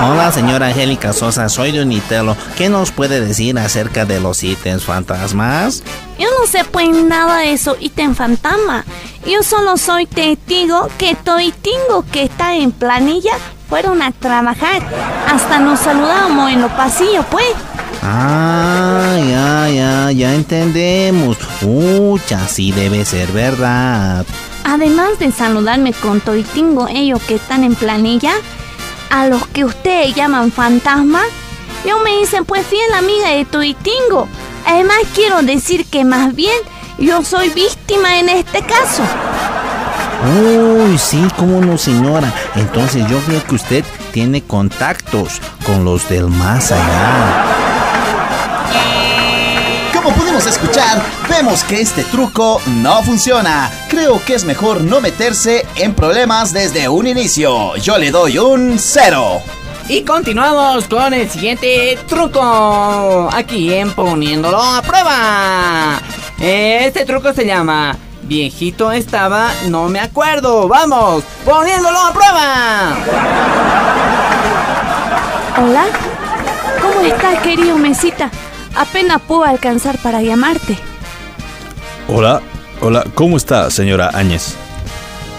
Hola, 0.00 0.32
señora 0.32 0.66
Angélica 0.66 1.12
Sosa, 1.12 1.48
soy 1.48 1.72
de 1.72 1.82
Unitelo. 1.82 2.36
¿Qué 2.56 2.68
nos 2.68 2.90
puede 2.90 3.20
decir 3.20 3.58
acerca 3.58 4.04
de 4.04 4.20
los 4.20 4.42
ítems 4.42 4.84
fantasmas? 4.84 5.82
Yo 6.18 6.28
no 6.38 6.46
sé 6.46 6.64
pues 6.64 6.88
nada 6.90 7.38
de 7.38 7.52
eso 7.52 7.76
ítem 7.80 8.14
fantasma. 8.14 8.84
Yo 9.26 9.42
solo 9.42 9.78
soy 9.78 10.06
testigo 10.06 10.88
que 10.98 11.14
Toitingo 11.14 12.04
que 12.12 12.24
está 12.24 12.54
en 12.56 12.72
planilla 12.72 13.32
fueron 13.70 14.02
a 14.02 14.12
trabajar. 14.12 14.82
Hasta 15.26 15.60
nos 15.60 15.80
saludamos 15.80 16.50
en 16.50 16.60
los 16.60 16.70
pasillos, 16.72 17.24
pues. 17.30 17.46
Ah, 18.02 19.16
ya, 19.16 19.70
ya, 19.70 20.12
ya 20.12 20.34
entendemos. 20.34 21.38
Ucha, 21.62 22.46
sí 22.46 22.70
debe 22.72 23.06
ser 23.06 23.32
verdad. 23.32 24.26
Además 24.64 25.18
de 25.18 25.32
saludarme 25.32 25.94
con 25.94 26.20
Toitingo, 26.20 26.86
ellos 26.88 27.22
que 27.22 27.36
están 27.36 27.64
en 27.64 27.74
planilla, 27.74 28.32
a 29.10 29.26
los 29.26 29.46
que 29.48 29.64
ustedes 29.64 30.14
llaman 30.14 30.52
fantasma, 30.52 31.22
yo 31.86 31.98
me 32.00 32.18
dicen 32.18 32.44
pues 32.44 32.66
fiel 32.66 32.92
amiga 32.92 33.30
de 33.30 33.46
Toitingo. 33.46 34.28
Además 34.66 34.98
quiero 35.14 35.40
decir 35.42 35.86
que 35.86 36.04
más 36.04 36.34
bien 36.34 36.56
yo 36.98 37.22
soy 37.22 37.50
víctima 37.50 38.18
en 38.18 38.28
este 38.28 38.62
caso. 38.62 39.02
Uy, 40.24 40.96
sí, 40.96 41.26
cómo 41.36 41.60
no, 41.60 41.76
señora. 41.76 42.32
Entonces 42.54 43.06
yo 43.08 43.20
veo 43.26 43.44
que 43.44 43.56
usted 43.56 43.84
tiene 44.12 44.42
contactos 44.42 45.40
con 45.66 45.84
los 45.84 46.08
del 46.08 46.28
más 46.28 46.72
allá. 46.72 47.44
Como 49.92 50.10
pudimos 50.14 50.46
escuchar, 50.46 51.02
vemos 51.28 51.62
que 51.64 51.80
este 51.80 52.04
truco 52.04 52.60
no 52.66 53.02
funciona. 53.02 53.70
Creo 53.88 54.22
que 54.24 54.34
es 54.34 54.44
mejor 54.44 54.80
no 54.82 55.00
meterse 55.00 55.66
en 55.76 55.94
problemas 55.94 56.52
desde 56.52 56.88
un 56.88 57.06
inicio. 57.06 57.76
Yo 57.76 57.98
le 57.98 58.10
doy 58.10 58.38
un 58.38 58.78
cero. 58.78 59.42
Y 59.88 60.02
continuamos 60.02 60.86
con 60.88 61.12
el 61.12 61.28
siguiente 61.28 61.98
truco. 62.08 63.28
Aquí 63.32 63.74
en 63.74 63.92
poniéndolo 63.92 64.62
a 64.62 64.80
prueba. 64.80 66.00
Este 66.38 67.04
truco 67.04 67.32
se 67.32 67.46
llama 67.46 67.96
Viejito 68.22 68.90
estaba, 68.92 69.50
no 69.68 69.88
me 69.88 70.00
acuerdo. 70.00 70.68
Vamos, 70.68 71.24
poniéndolo 71.44 71.98
a 71.98 72.12
prueba. 72.12 72.96
Hola. 75.62 75.84
¿Cómo 76.80 77.00
estás, 77.00 77.38
querido 77.40 77.78
Mesita? 77.78 78.30
Apenas 78.76 79.20
puedo 79.22 79.44
alcanzar 79.44 79.98
para 79.98 80.20
llamarte. 80.20 80.76
Hola, 82.08 82.42
hola, 82.80 83.04
¿cómo 83.14 83.36
está, 83.36 83.70
señora 83.70 84.10
Áñez? 84.12 84.54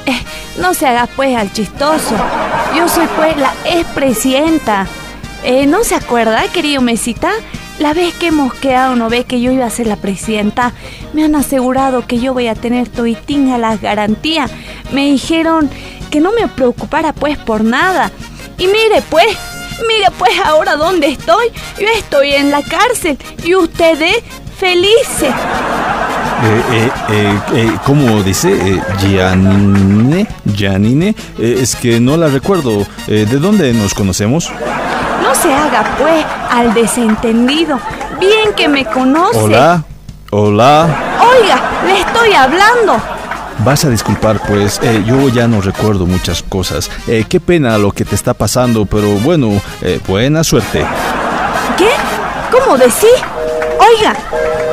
Eh, 0.06 0.20
no 0.60 0.74
se 0.74 0.88
haga 0.88 1.08
pues 1.08 1.36
al 1.36 1.52
chistoso. 1.52 2.16
Yo 2.75 2.88
soy 2.88 3.08
pues 3.16 3.38
la 3.38 3.54
expresidenta. 3.66 4.88
Eh, 5.44 5.68
¿No 5.68 5.84
se 5.84 5.96
acuerda, 5.96 6.48
querido 6.48 6.82
Mesita? 6.82 7.32
La 7.79 7.94
vez 7.94 8.13
que 8.13 8.27
hemos 8.27 8.53
quedado, 8.53 8.96
no 8.96 9.10
ve 9.10 9.25
que 9.25 9.41
yo 9.41 9.51
iba 9.51 9.65
a 9.65 9.70
ser 9.70 9.88
la 9.88 9.98
presidenta. 9.98 10.74
Me 11.13 11.24
han 11.25 11.36
asegurado 11.36 12.08
que 12.08 12.20
yo 12.20 12.34
voy 12.34 12.48
a 12.48 12.55
tener 12.55 12.88
toitín 12.88 13.51
a 13.51 13.58
las 13.58 13.82
garantías. 13.82 14.50
Me 14.91 15.05
dijeron 15.05 15.70
que 16.10 16.22
no 16.22 16.32
me 16.32 16.48
preocupara 16.48 17.12
pues 17.12 17.38
por 17.38 17.63
nada. 17.63 18.12
Y 18.58 18.67
mire 18.67 19.03
pues, 19.10 19.27
mire 19.88 20.08
pues 20.17 20.32
ahora 20.46 20.77
dónde 20.77 21.08
estoy. 21.08 21.48
Yo 21.77 21.88
estoy 21.98 22.32
en 22.32 22.50
la 22.50 22.63
cárcel 22.63 23.17
y 23.44 23.55
ustedes 23.55 24.15
felices. 24.58 25.34
Eh, 26.44 26.62
eh, 26.72 26.89
eh, 27.10 27.39
eh, 27.55 27.72
¿Cómo 27.86 28.24
dice? 28.24 28.53
Eh, 28.53 28.82
Gianine, 29.00 30.27
Gianine, 30.53 31.15
Eh, 31.39 31.58
es 31.62 31.75
que 31.75 32.00
no 32.00 32.15
la 32.15 32.27
recuerdo. 32.27 32.86
Eh, 33.08 33.25
¿De 33.29 33.38
dónde 33.38 33.74
nos 33.74 33.94
conocemos? 33.94 34.50
Se 35.42 35.54
haga 35.54 35.84
pues 35.98 36.25
al 36.50 36.74
desentendido. 36.74 37.80
Bien 38.20 38.54
que 38.56 38.68
me 38.68 38.86
conoce. 38.86 39.38
Hola, 39.38 39.84
hola. 40.32 40.88
Oiga, 41.20 41.60
le 41.86 42.00
estoy 42.00 42.34
hablando. 42.34 43.00
Vas 43.60 43.86
a 43.86 43.89
disculpar, 43.89 44.39
pues 44.48 44.80
eh, 44.84 45.04
yo 45.06 45.30
ya 45.30 45.48
no 45.48 45.62
recuerdo 45.62 46.06
muchas 46.06 46.44
cosas. 46.44 46.89
Eh, 47.08 47.25
qué 47.27 47.39
pena 47.39 47.77
lo 47.77 47.92
que 47.92 48.06
te 48.06 48.15
está 48.15 48.34
pasando, 48.34 48.86
pero 48.86 49.08
bueno, 49.20 49.62
eh, 49.82 50.00
buena 50.08 50.44
suerte. 50.44 50.86
¿Qué? 51.77 51.89
¿Cómo 52.51 52.77
decís? 52.77 53.22
Oiga, 53.80 54.15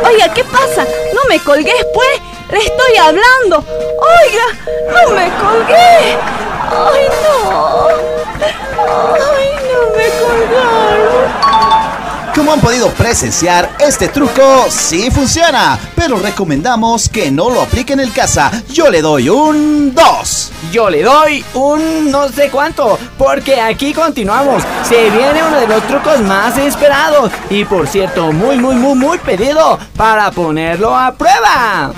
oiga, 0.05 0.33
¿qué 0.33 0.45
pasa? 0.45 0.85
No 1.15 1.21
me 1.29 1.39
colgues, 1.41 1.87
pues. 1.95 2.21
Le 2.51 2.59
estoy 2.59 2.97
hablando. 2.99 3.65
Oiga, 3.67 4.47
no 4.93 5.15
me 5.15 5.29
colgué. 5.41 6.17
Ay, 6.71 7.09
no. 7.23 7.89
Ay. 9.37 9.52
Como 12.35 12.55
han 12.55 12.61
podido 12.61 12.89
presenciar, 12.89 13.77
este 13.79 14.09
truco 14.09 14.67
sí 14.71 15.11
funciona, 15.11 15.79
pero 15.95 16.17
recomendamos 16.17 17.09
que 17.09 17.31
no 17.31 17.51
lo 17.51 17.61
apliquen 17.61 18.01
en 18.01 18.11
casa. 18.11 18.51
Yo 18.71 18.91
le 18.91 19.03
doy 19.03 19.29
un 19.29 19.95
2. 19.95 20.53
Yo 20.73 20.89
le 20.89 21.03
doy 21.03 21.45
un 21.55 22.11
no 22.11 22.29
sé 22.31 22.49
cuánto, 22.49 22.99
porque 23.19 23.61
aquí 23.61 23.93
continuamos. 23.93 24.63
Se 24.89 25.11
viene 25.11 25.43
uno 25.47 25.61
de 25.61 25.67
los 25.69 25.87
trucos 25.87 26.21
más 26.21 26.57
esperados 26.57 27.31
y 27.51 27.67
por 27.67 27.87
cierto, 27.87 28.33
muy, 28.33 28.57
muy, 28.57 28.77
muy, 28.77 28.95
muy 28.95 29.19
pedido 29.19 29.79
para 29.97 30.31
ponerlo 30.31 30.97
a 30.97 31.13
prueba. 31.13 31.93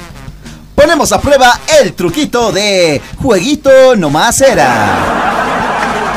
Ponemos 0.75 1.13
a 1.13 1.21
prueba 1.21 1.61
el 1.81 1.95
truquito 1.95 2.51
de 2.51 3.01
jueguito 3.23 3.95
nomás 3.97 4.41
era. 4.41 5.24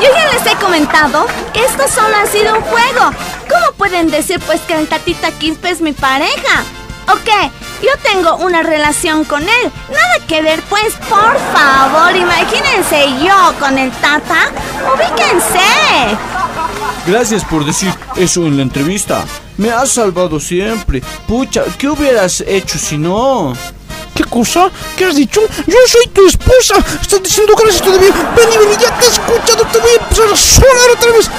Yo 0.00 0.08
ya 0.14 0.32
les 0.32 0.46
he 0.46 0.56
comentado 0.56 1.26
que 1.52 1.64
esto 1.64 1.88
solo 1.88 2.16
ha 2.16 2.26
sido 2.26 2.54
un 2.54 2.62
juego. 2.62 3.10
¿Cómo 3.48 3.76
pueden 3.76 4.10
decir 4.10 4.40
pues 4.46 4.60
que 4.62 4.74
el 4.74 4.88
tatita 4.88 5.30
Quispe 5.32 5.70
es 5.70 5.80
mi 5.80 5.92
pareja? 5.92 6.64
Ok, 7.10 7.50
yo 7.82 7.90
tengo 8.02 8.36
una 8.36 8.62
relación 8.62 9.24
con 9.24 9.42
él. 9.42 9.72
Nada 9.88 10.26
que 10.26 10.42
ver 10.42 10.62
pues, 10.68 10.94
por 11.08 11.38
favor, 11.52 12.14
imagínense 12.14 13.08
yo 13.24 13.54
con 13.58 13.78
el 13.78 13.90
tata. 13.92 14.50
Ubíquense. 14.94 15.58
Gracias 17.06 17.44
por 17.44 17.64
decir 17.64 17.92
eso 18.16 18.46
en 18.46 18.56
la 18.56 18.62
entrevista. 18.62 19.24
Me 19.56 19.70
has 19.70 19.90
salvado 19.90 20.38
siempre. 20.38 21.02
Pucha, 21.26 21.64
¿qué 21.78 21.88
hubieras 21.88 22.42
hecho 22.46 22.78
si 22.78 22.98
no? 22.98 23.54
¿Qué 24.18 24.24
cosa? 24.24 24.68
¿Qué 24.96 25.04
has 25.04 25.14
dicho? 25.14 25.40
Yo 25.68 25.76
soy 25.86 26.08
tu 26.08 26.26
esposa. 26.26 26.74
Estás 27.00 27.22
diciendo 27.22 27.54
gracias 27.54 27.80
todavía. 27.80 28.10
Ven 28.34 28.48
y 28.52 28.58
ven 28.58 28.68
y 28.72 28.82
ya 28.82 28.98
te 28.98 29.04
he 29.04 29.08
escuchado. 29.10 29.64
Te 29.70 29.78
voy 29.78 29.90
a 29.90 30.02
empezar 30.02 30.26
a 30.32 30.36
sonar 30.36 30.90
otra 30.96 31.12
vez. 31.12 31.30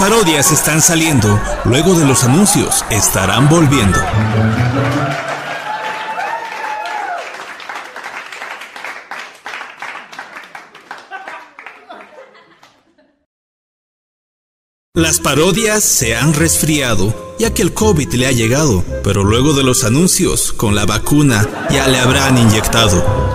parodias 0.00 0.50
están 0.50 0.80
saliendo, 0.80 1.38
luego 1.66 1.92
de 1.92 2.06
los 2.06 2.24
anuncios 2.24 2.86
estarán 2.90 3.50
volviendo. 3.50 3.98
Las 14.94 15.20
parodias 15.20 15.84
se 15.84 16.16
han 16.16 16.32
resfriado, 16.32 17.36
ya 17.38 17.52
que 17.52 17.60
el 17.60 17.74
COVID 17.74 18.10
le 18.14 18.26
ha 18.26 18.32
llegado, 18.32 18.82
pero 19.04 19.22
luego 19.22 19.52
de 19.52 19.64
los 19.64 19.84
anuncios, 19.84 20.54
con 20.54 20.74
la 20.74 20.86
vacuna, 20.86 21.46
ya 21.70 21.86
le 21.88 21.98
habrán 21.98 22.38
inyectado. 22.38 23.29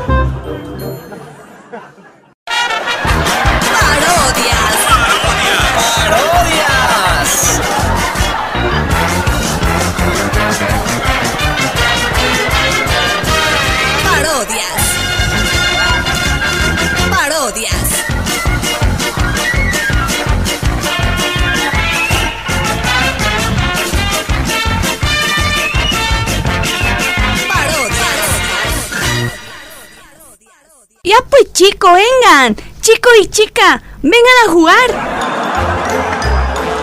Chico, 31.56 31.88
vengan. 31.88 32.56
Chico 32.82 33.10
y 33.22 33.28
chica, 33.28 33.82
vengan 34.04 34.38
a 34.46 34.52
jugar. 34.52 35.96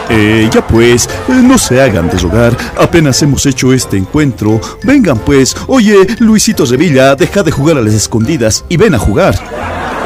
Eh, 0.08 0.48
ya 0.50 0.66
pues, 0.66 1.08
eh, 1.28 1.32
no 1.32 1.58
se 1.58 1.80
hagan 1.80 2.08
deshogar. 2.08 2.56
Apenas 2.78 3.22
hemos 3.22 3.44
hecho 3.44 3.72
este 3.72 3.98
encuentro. 3.98 4.60
Vengan 4.82 5.18
pues. 5.18 5.54
Oye, 5.68 6.06
Luisito 6.18 6.66
Sevilla, 6.66 7.14
deja 7.14 7.42
de 7.42 7.52
jugar 7.52 7.76
a 7.76 7.82
las 7.82 7.92
escondidas 7.92 8.64
y 8.68 8.78
ven 8.78 8.94
a 8.94 8.98
jugar. 8.98 9.38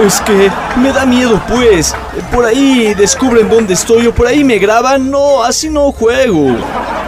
Es 0.05 0.21
que 0.21 0.51
me 0.81 0.93
da 0.93 1.07
miedo, 1.07 1.41
pues. 1.49 1.95
Por 2.33 2.45
ahí 2.45 2.93
descubren 2.95 3.49
dónde 3.49 3.75
estoy 3.75 4.09
o 4.09 4.15
por 4.15 4.27
ahí 4.27 4.43
me 4.43 4.59
graban. 4.59 5.11
No, 5.11 5.45
así 5.45 5.71
no 5.71 5.93
juego. 5.93 6.57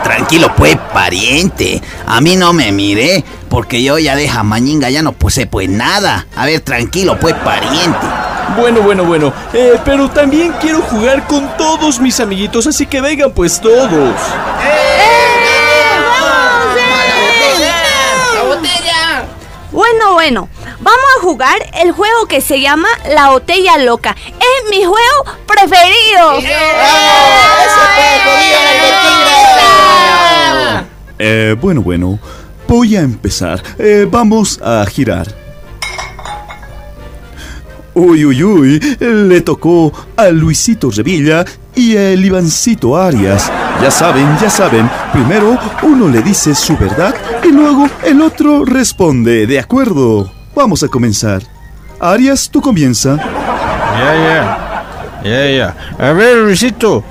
Tranquilo, 0.09 0.51
pues, 0.57 0.75
pariente. 0.95 1.83
A 2.07 2.23
mí 2.23 2.35
no 2.35 2.55
me 2.55 2.73
miré, 2.73 3.23
porque 3.51 3.83
yo 3.83 3.99
ya 3.99 4.17
de 4.17 4.27
Jamañinga 4.27 4.89
ya 4.89 5.03
no 5.03 5.13
puse 5.13 5.47
pues 5.47 5.69
nada. 5.69 6.27
A 6.35 6.47
ver, 6.47 6.61
tranquilo, 6.61 7.19
pues, 7.21 7.35
pariente. 7.35 8.07
Bueno, 8.57 8.81
bueno, 8.81 9.05
bueno. 9.05 9.35
Eh, 9.53 9.79
pero 9.85 10.09
también 10.09 10.55
quiero 10.63 10.81
jugar 10.81 11.27
con 11.27 11.55
todos 11.59 12.01
mis 12.01 12.19
amiguitos, 12.21 12.67
así 12.67 12.87
que 12.87 13.03
vengan 13.03 13.33
pues 13.33 13.61
todos. 13.61 13.91
¡La 18.35 18.43
botella! 18.45 19.27
Bueno, 19.71 20.15
bueno, 20.15 20.49
vamos 20.81 21.07
a 21.19 21.23
jugar 21.23 21.59
el 21.75 21.93
juego 21.93 22.25
que 22.27 22.41
se 22.41 22.63
llama 22.63 22.89
La 23.11 23.29
Botella 23.29 23.77
Loca. 23.77 24.17
Es 24.27 24.71
mi 24.71 24.83
juego 24.85 25.25
preferido. 25.47 26.41
Eh, 31.19 31.57
bueno, 31.61 31.83
bueno. 31.83 32.19
Voy 32.67 32.97
a 32.97 33.01
empezar. 33.01 33.63
Eh, 33.79 34.07
vamos 34.11 34.61
a 34.63 34.85
girar. 34.87 35.27
Uy, 37.95 38.25
uy, 38.25 38.45
uy. 38.45 38.97
Le 39.01 39.41
tocó 39.41 39.93
a 40.17 40.29
Luisito 40.29 40.91
Revilla 40.91 41.45
y 41.75 41.97
a 41.97 42.11
el 42.11 42.25
Ivancito 42.25 42.97
Arias. 42.97 43.51
Ya 43.83 43.91
saben, 43.91 44.37
ya 44.41 44.51
saben. 44.51 44.89
Primero 45.13 45.59
uno 45.83 46.09
le 46.09 46.23
dice 46.23 46.55
su 46.55 46.77
verdad 46.77 47.15
y 47.43 47.51
luego 47.51 47.89
el 48.05 48.21
otro 48.21 48.65
responde. 48.65 49.47
De 49.47 49.59
acuerdo. 49.59 50.31
Vamos 50.55 50.83
a 50.83 50.89
comenzar. 50.89 51.43
Arias, 52.01 52.51
tú 52.51 52.61
comienza. 52.61 53.17
Ya, 53.17 54.15
ya. 54.15 55.23
Ya, 55.25 55.51
ya. 55.51 55.77
A 55.99 56.13
ver, 56.13 56.37
Luisito. 56.39 57.03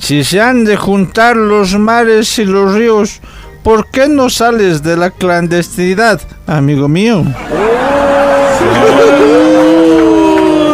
Si 0.00 0.24
se 0.24 0.40
han 0.40 0.64
de 0.64 0.76
juntar 0.76 1.36
los 1.36 1.78
mares 1.78 2.38
y 2.38 2.44
los 2.44 2.74
ríos, 2.74 3.20
¿por 3.62 3.86
qué 3.90 4.08
no 4.08 4.30
sales 4.30 4.82
de 4.82 4.96
la 4.96 5.10
clandestinidad, 5.10 6.20
amigo 6.46 6.88
mío? 6.88 7.24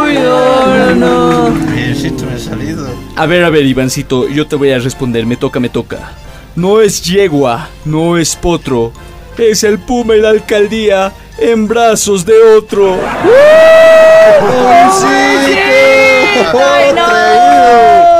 Uy, 0.04 0.18
no, 0.96 1.50
me 1.50 1.90
ha 2.34 2.38
salido. 2.38 2.86
A 3.16 3.26
ver, 3.26 3.44
a 3.44 3.50
ver, 3.50 3.64
Ivancito, 3.64 4.28
yo 4.28 4.46
te 4.46 4.56
voy 4.56 4.70
a 4.72 4.78
responder. 4.78 5.26
Me 5.26 5.36
toca, 5.36 5.58
me 5.60 5.68
toca. 5.68 6.12
No 6.54 6.80
es 6.80 7.02
yegua, 7.02 7.68
no 7.84 8.16
es 8.16 8.36
potro. 8.36 8.92
Es 9.36 9.64
el 9.64 9.80
puma 9.80 10.14
y 10.14 10.20
la 10.20 10.30
alcaldía 10.30 11.12
en 11.38 11.66
brazos 11.66 12.24
de 12.24 12.40
otro. 12.56 12.96
¡Ay, 16.52 16.92
no! 16.94 18.13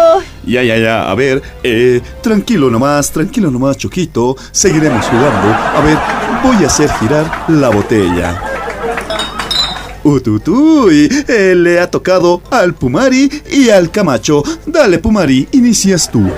Ya, 0.46 0.62
ya, 0.62 0.76
ya. 0.76 1.10
A 1.10 1.14
ver, 1.14 1.42
eh, 1.62 2.00
tranquilo 2.22 2.70
nomás, 2.70 3.10
tranquilo 3.10 3.50
nomás, 3.50 3.76
Choquito. 3.76 4.36
Seguiremos 4.50 5.06
jugando. 5.06 5.54
A 5.54 5.80
ver, 5.84 5.98
voy 6.42 6.64
a 6.64 6.66
hacer 6.66 6.90
girar 7.00 7.44
la 7.48 7.68
botella. 7.70 8.40
Ututuy, 10.04 11.08
eh, 11.28 11.54
le 11.56 11.80
ha 11.80 11.90
tocado 11.90 12.42
al 12.50 12.74
Pumari 12.74 13.30
y 13.50 13.70
al 13.70 13.90
Camacho. 13.90 14.42
Dale, 14.66 14.98
Pumari, 14.98 15.48
inicias 15.52 16.10
tú. 16.10 16.30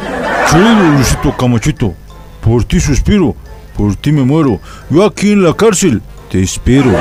Chido, 0.49 0.93
Luisito 0.93 1.37
Camachito. 1.37 1.95
Por 2.41 2.63
ti 2.63 2.79
suspiro, 2.79 3.35
por 3.77 3.97
ti 3.97 4.13
me 4.13 4.23
muero. 4.23 4.61
Yo 4.89 5.05
aquí 5.05 5.33
en 5.33 5.43
la 5.43 5.53
cárcel 5.53 6.01
te 6.31 6.41
espero. 6.43 6.93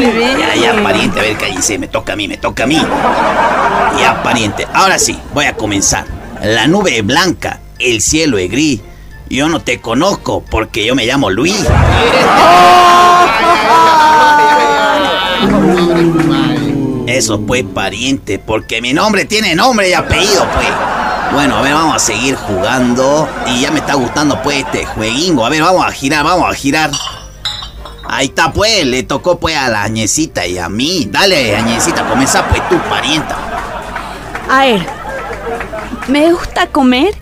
Ya, 0.00 0.54
ya, 0.56 0.82
pariente, 0.82 1.20
a 1.20 1.22
ver, 1.22 1.36
cállense, 1.36 1.78
me 1.78 1.86
toca 1.86 2.14
a 2.14 2.16
mí, 2.16 2.26
me 2.26 2.36
toca 2.36 2.64
a 2.64 2.66
mí. 2.66 2.76
Ya, 4.00 4.22
pariente, 4.22 4.66
ahora 4.72 4.98
sí, 4.98 5.18
voy 5.34 5.46
a 5.46 5.54
comenzar. 5.54 6.04
La 6.42 6.66
nube 6.66 6.98
es 6.98 7.04
blanca, 7.04 7.60
el 7.78 8.00
cielo 8.00 8.38
es 8.38 8.50
gris. 8.50 8.80
Yo 9.28 9.48
no 9.48 9.60
te 9.60 9.80
conozco 9.80 10.42
porque 10.48 10.86
yo 10.86 10.94
me 10.94 11.04
llamo 11.04 11.30
Luis. 11.30 11.56
Eso 17.06 17.40
pues, 17.40 17.64
pariente, 17.64 18.38
porque 18.38 18.80
mi 18.80 18.92
nombre 18.92 19.24
tiene 19.24 19.54
nombre 19.54 19.90
y 19.90 19.92
apellido, 19.94 20.46
pues. 20.54 20.68
Bueno, 21.32 21.56
a 21.56 21.62
ver, 21.62 21.74
vamos 21.74 21.96
a 21.96 21.98
seguir 21.98 22.36
jugando. 22.36 23.28
Y 23.46 23.60
ya 23.62 23.70
me 23.70 23.80
está 23.80 23.94
gustando, 23.94 24.40
pues, 24.42 24.58
este 24.58 24.86
jueguingo. 24.86 25.44
A 25.44 25.48
ver, 25.48 25.62
vamos 25.62 25.84
a 25.84 25.90
girar, 25.90 26.24
vamos 26.24 26.50
a 26.50 26.54
girar. 26.54 26.90
Ahí 28.10 28.26
está, 28.26 28.52
pues, 28.52 28.86
le 28.86 29.02
tocó 29.02 29.38
pues 29.38 29.56
a 29.56 29.68
la 29.68 29.82
añecita 29.82 30.46
y 30.46 30.56
a 30.56 30.70
mí. 30.70 31.06
Dale, 31.10 31.54
añecita, 31.54 32.08
comienza 32.08 32.46
pues 32.48 32.66
tu 32.70 32.78
parienta. 32.88 33.57
A 34.48 34.64
ver, 34.64 34.86
me 36.08 36.32
gusta 36.32 36.66
comer, 36.68 37.14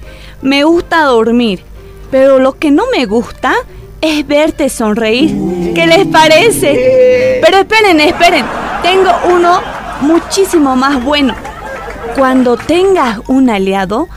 me 0.43 0.63
gusta 0.63 1.03
dormir, 1.03 1.63
pero 2.11 2.39
lo 2.39 2.59
que 2.59 2.71
no 2.71 2.85
me 2.97 3.05
gusta 3.07 3.55
es 4.01 4.27
verte 4.27 4.69
sonreír. 4.69 5.73
¿Qué 5.75 5.87
les 5.87 6.07
parece? 6.07 7.41
Pero 7.43 7.59
esperen, 7.59 7.99
esperen, 8.01 8.45
tengo 8.83 9.11
uno 9.35 9.61
muchísimo 10.03 10.77
más 10.77 11.03
bueno. 11.03 11.35
Cuando 12.15 12.57
tengas 12.57 13.19
un 13.27 13.51
aliado, 13.51 14.09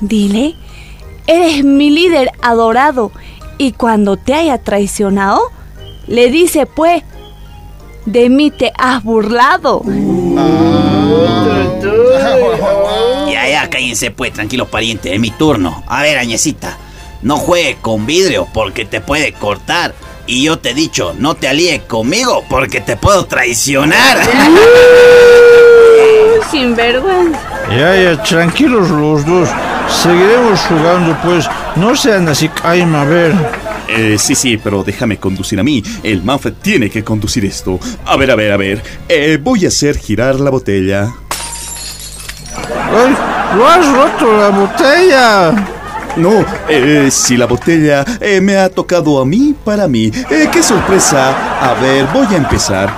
dile, 0.00 0.56
eres 1.28 1.64
mi 1.64 1.90
líder 1.90 2.32
adorado. 2.42 3.12
Y 3.58 3.72
cuando 3.72 4.16
te 4.16 4.34
haya 4.34 4.58
traicionado, 4.58 5.40
le 6.08 6.30
dice 6.30 6.66
pues, 6.66 7.04
de 8.06 8.30
mí 8.30 8.50
te 8.50 8.72
has 8.78 9.02
burlado. 9.02 9.82
Ya, 13.28 13.48
ya, 13.48 13.68
cállense 13.68 14.10
pues, 14.10 14.32
tranquilos 14.32 14.68
parientes, 14.68 15.12
es 15.12 15.20
mi 15.20 15.30
turno. 15.30 15.84
A 15.86 16.02
ver, 16.02 16.18
añecita, 16.18 16.78
no 17.22 17.36
juegues 17.36 17.76
con 17.82 18.06
vidrio 18.06 18.48
porque 18.54 18.84
te 18.84 19.00
puede 19.00 19.32
cortar. 19.32 19.94
Y 20.28 20.44
yo 20.44 20.58
te 20.58 20.70
he 20.70 20.74
dicho, 20.74 21.14
no 21.18 21.34
te 21.34 21.46
alíes 21.48 21.82
conmigo 21.82 22.44
porque 22.48 22.80
te 22.80 22.96
puedo 22.96 23.26
traicionar. 23.26 24.18
Sin 26.50 26.74
vergüenza. 26.74 27.38
Ya, 27.70 27.94
ya, 27.96 28.22
tranquilos 28.22 28.90
los 28.90 29.24
dos. 29.26 29.48
Seguiremos 30.02 30.60
jugando, 30.60 31.16
pues. 31.22 31.48
No 31.76 31.94
sean 31.94 32.28
así, 32.28 32.48
caima, 32.48 33.02
a 33.02 33.04
ver. 33.04 33.65
Eh, 33.88 34.16
sí, 34.18 34.34
sí, 34.34 34.58
pero 34.62 34.82
déjame 34.82 35.18
conducir 35.18 35.60
a 35.60 35.62
mí. 35.62 35.82
El 36.02 36.22
Manfred 36.22 36.54
tiene 36.54 36.90
que 36.90 37.04
conducir 37.04 37.44
esto. 37.44 37.78
A 38.04 38.16
ver, 38.16 38.30
a 38.30 38.34
ver, 38.34 38.52
a 38.52 38.56
ver. 38.56 38.82
Eh, 39.08 39.38
voy 39.40 39.64
a 39.64 39.68
hacer 39.68 39.96
girar 39.98 40.40
la 40.40 40.50
botella. 40.50 41.14
¡Ay! 42.68 43.14
¡Lo 43.56 43.66
has 43.66 43.86
roto 43.92 44.36
la 44.36 44.48
botella! 44.50 45.66
No, 46.16 46.44
eh, 46.68 47.08
si 47.10 47.36
la 47.36 47.46
botella 47.46 48.04
eh, 48.20 48.40
me 48.40 48.56
ha 48.56 48.70
tocado 48.70 49.20
a 49.20 49.26
mí, 49.26 49.54
para 49.64 49.86
mí. 49.86 50.10
Eh, 50.30 50.48
¡Qué 50.50 50.62
sorpresa! 50.62 51.60
A 51.60 51.74
ver, 51.74 52.06
voy 52.12 52.26
a 52.26 52.38
empezar. 52.38 52.94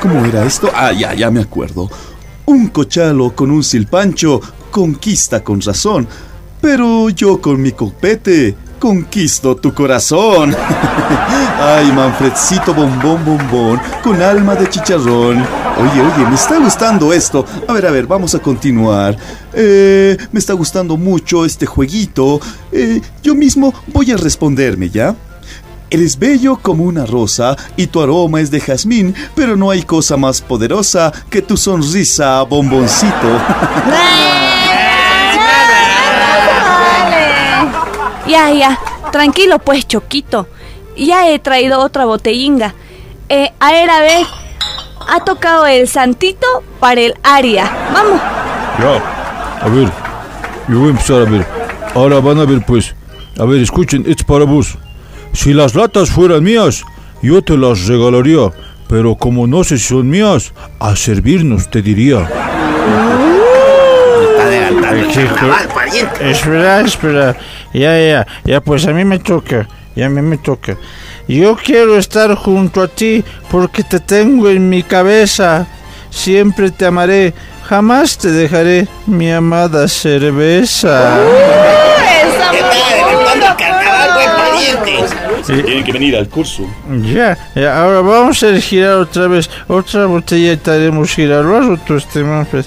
¿Cómo 0.00 0.24
era 0.24 0.44
esto? 0.44 0.70
Ah, 0.72 0.92
ya, 0.92 1.14
ya 1.14 1.30
me 1.30 1.40
acuerdo. 1.40 1.90
Un 2.46 2.68
cochalo 2.68 3.34
con 3.34 3.50
un 3.50 3.64
silpancho 3.64 4.40
conquista 4.70 5.42
con 5.42 5.60
razón, 5.60 6.06
pero 6.60 7.08
yo 7.10 7.40
con 7.40 7.60
mi 7.60 7.72
copete 7.72 8.54
conquisto 8.78 9.56
tu 9.56 9.74
corazón. 9.74 10.54
Ay, 11.60 11.90
Manfredcito 11.92 12.72
bombón 12.72 13.24
bombón, 13.24 13.80
con 14.02 14.20
alma 14.22 14.54
de 14.54 14.68
chicharrón. 14.68 15.38
Oye, 15.38 16.00
oye, 16.00 16.26
me 16.28 16.34
está 16.34 16.58
gustando 16.58 17.12
esto. 17.12 17.44
A 17.66 17.72
ver, 17.72 17.86
a 17.86 17.90
ver, 17.90 18.06
vamos 18.06 18.34
a 18.34 18.38
continuar. 18.38 19.16
Eh, 19.52 20.16
me 20.32 20.38
está 20.38 20.52
gustando 20.52 20.96
mucho 20.96 21.44
este 21.44 21.66
jueguito. 21.66 22.40
Eh, 22.72 23.00
yo 23.22 23.34
mismo 23.34 23.72
voy 23.88 24.12
a 24.12 24.16
responderme, 24.16 24.90
¿ya? 24.90 25.14
Eres 25.90 26.18
bello 26.18 26.58
como 26.60 26.84
una 26.84 27.06
rosa 27.06 27.56
y 27.76 27.86
tu 27.86 28.02
aroma 28.02 28.40
es 28.40 28.50
de 28.50 28.60
jazmín, 28.60 29.14
pero 29.34 29.56
no 29.56 29.70
hay 29.70 29.82
cosa 29.82 30.16
más 30.16 30.42
poderosa 30.42 31.12
que 31.30 31.40
tu 31.40 31.56
sonrisa, 31.56 32.42
bomboncito. 32.42 33.38
Ya, 38.28 38.52
ya, 38.52 38.78
tranquilo 39.10 39.58
pues, 39.58 39.86
Choquito. 39.88 40.46
Ya 40.96 41.30
he 41.30 41.38
traído 41.38 41.80
otra 41.80 42.04
botellinga. 42.04 42.74
Eh, 43.28 43.52
a 43.58 43.72
ver, 43.72 43.90
a 43.90 44.00
ver. 44.00 44.26
Ha 45.08 45.24
tocado 45.24 45.66
el 45.66 45.88
santito 45.88 46.46
para 46.80 47.00
el 47.00 47.14
aria. 47.22 47.70
Vamos. 47.94 48.20
Ya, 48.78 49.62
a 49.62 49.68
ver, 49.68 49.90
yo 50.68 50.78
voy 50.78 50.88
a 50.88 50.90
empezar 50.90 51.22
a 51.22 51.30
ver. 51.30 51.46
Ahora 51.94 52.20
van 52.20 52.38
a 52.38 52.44
ver 52.44 52.62
pues. 52.66 52.94
A 53.38 53.44
ver, 53.44 53.62
escuchen, 53.62 54.04
es 54.06 54.22
para 54.24 54.44
vos. 54.44 54.76
Si 55.32 55.54
las 55.54 55.74
latas 55.74 56.10
fueran 56.10 56.42
mías, 56.42 56.84
yo 57.22 57.42
te 57.42 57.56
las 57.56 57.86
regalaría. 57.86 58.50
Pero 58.88 59.14
como 59.14 59.46
no 59.46 59.64
sé 59.64 59.78
si 59.78 59.88
son 59.88 60.08
mías, 60.10 60.52
a 60.80 60.96
servirnos 60.96 61.70
te 61.70 61.80
diría. 61.80 62.28
Adelantando 64.68 65.02
el 65.02 65.12
Chico. 65.12 65.34
carnaval, 65.34 65.68
pariente. 65.68 66.30
Espera, 66.30 66.80
espera. 66.80 67.36
Ya, 67.72 67.98
ya, 67.98 68.26
ya, 68.44 68.60
pues 68.60 68.86
a 68.86 68.92
mí 68.92 69.04
me 69.04 69.18
toca. 69.18 69.66
Ya 69.94 70.06
a 70.06 70.08
mí 70.08 70.20
me 70.22 70.38
toca. 70.38 70.76
Yo 71.26 71.56
quiero 71.56 71.98
estar 71.98 72.34
junto 72.34 72.82
a 72.82 72.88
ti 72.88 73.24
porque 73.50 73.82
te 73.82 74.00
tengo 74.00 74.48
en 74.48 74.68
mi 74.68 74.82
cabeza. 74.82 75.66
Siempre 76.10 76.70
te 76.70 76.86
amaré. 76.86 77.34
Jamás 77.64 78.16
te 78.16 78.30
dejaré, 78.30 78.88
mi 79.06 79.30
amada 79.30 79.88
cerveza. 79.88 81.18
Está 82.22 82.50
adelantando 82.50 83.46
el 83.46 83.56
carnaval, 83.56 84.10
buen 84.14 84.30
pariente. 84.30 85.27
Tienen 85.54 85.84
que 85.84 85.92
venir 85.92 86.16
al 86.16 86.28
curso. 86.28 86.62
Ya, 87.02 87.38
ya, 87.54 87.82
ahora 87.82 88.00
vamos 88.00 88.42
a 88.42 88.60
girar 88.60 88.98
otra 88.98 89.28
vez. 89.28 89.48
Otra 89.66 90.06
botella 90.06 90.52
y 90.52 90.70
haremos 90.70 91.10
girar. 91.10 91.44
Lo 91.44 91.56
has 91.56 91.66
roto 91.66 91.96
este 91.96 92.22
Manfred. 92.22 92.66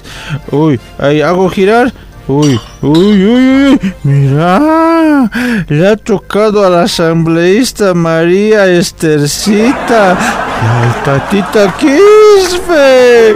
Uy, 0.50 0.80
ahí 0.98 1.20
hago 1.20 1.48
girar. 1.48 1.92
Uy, 2.28 2.58
uy, 2.82 3.26
uy, 3.26 3.68
uy, 3.72 3.94
mira, 4.04 5.28
le 5.68 5.88
ha 5.88 5.96
tocado 5.96 6.64
a 6.64 6.70
la 6.70 6.82
asambleísta 6.82 7.94
María 7.94 8.66
Estercita 8.66 10.16
y 10.62 10.86
al 10.86 11.02
tatita 11.02 11.74
Quispe. 11.76 13.34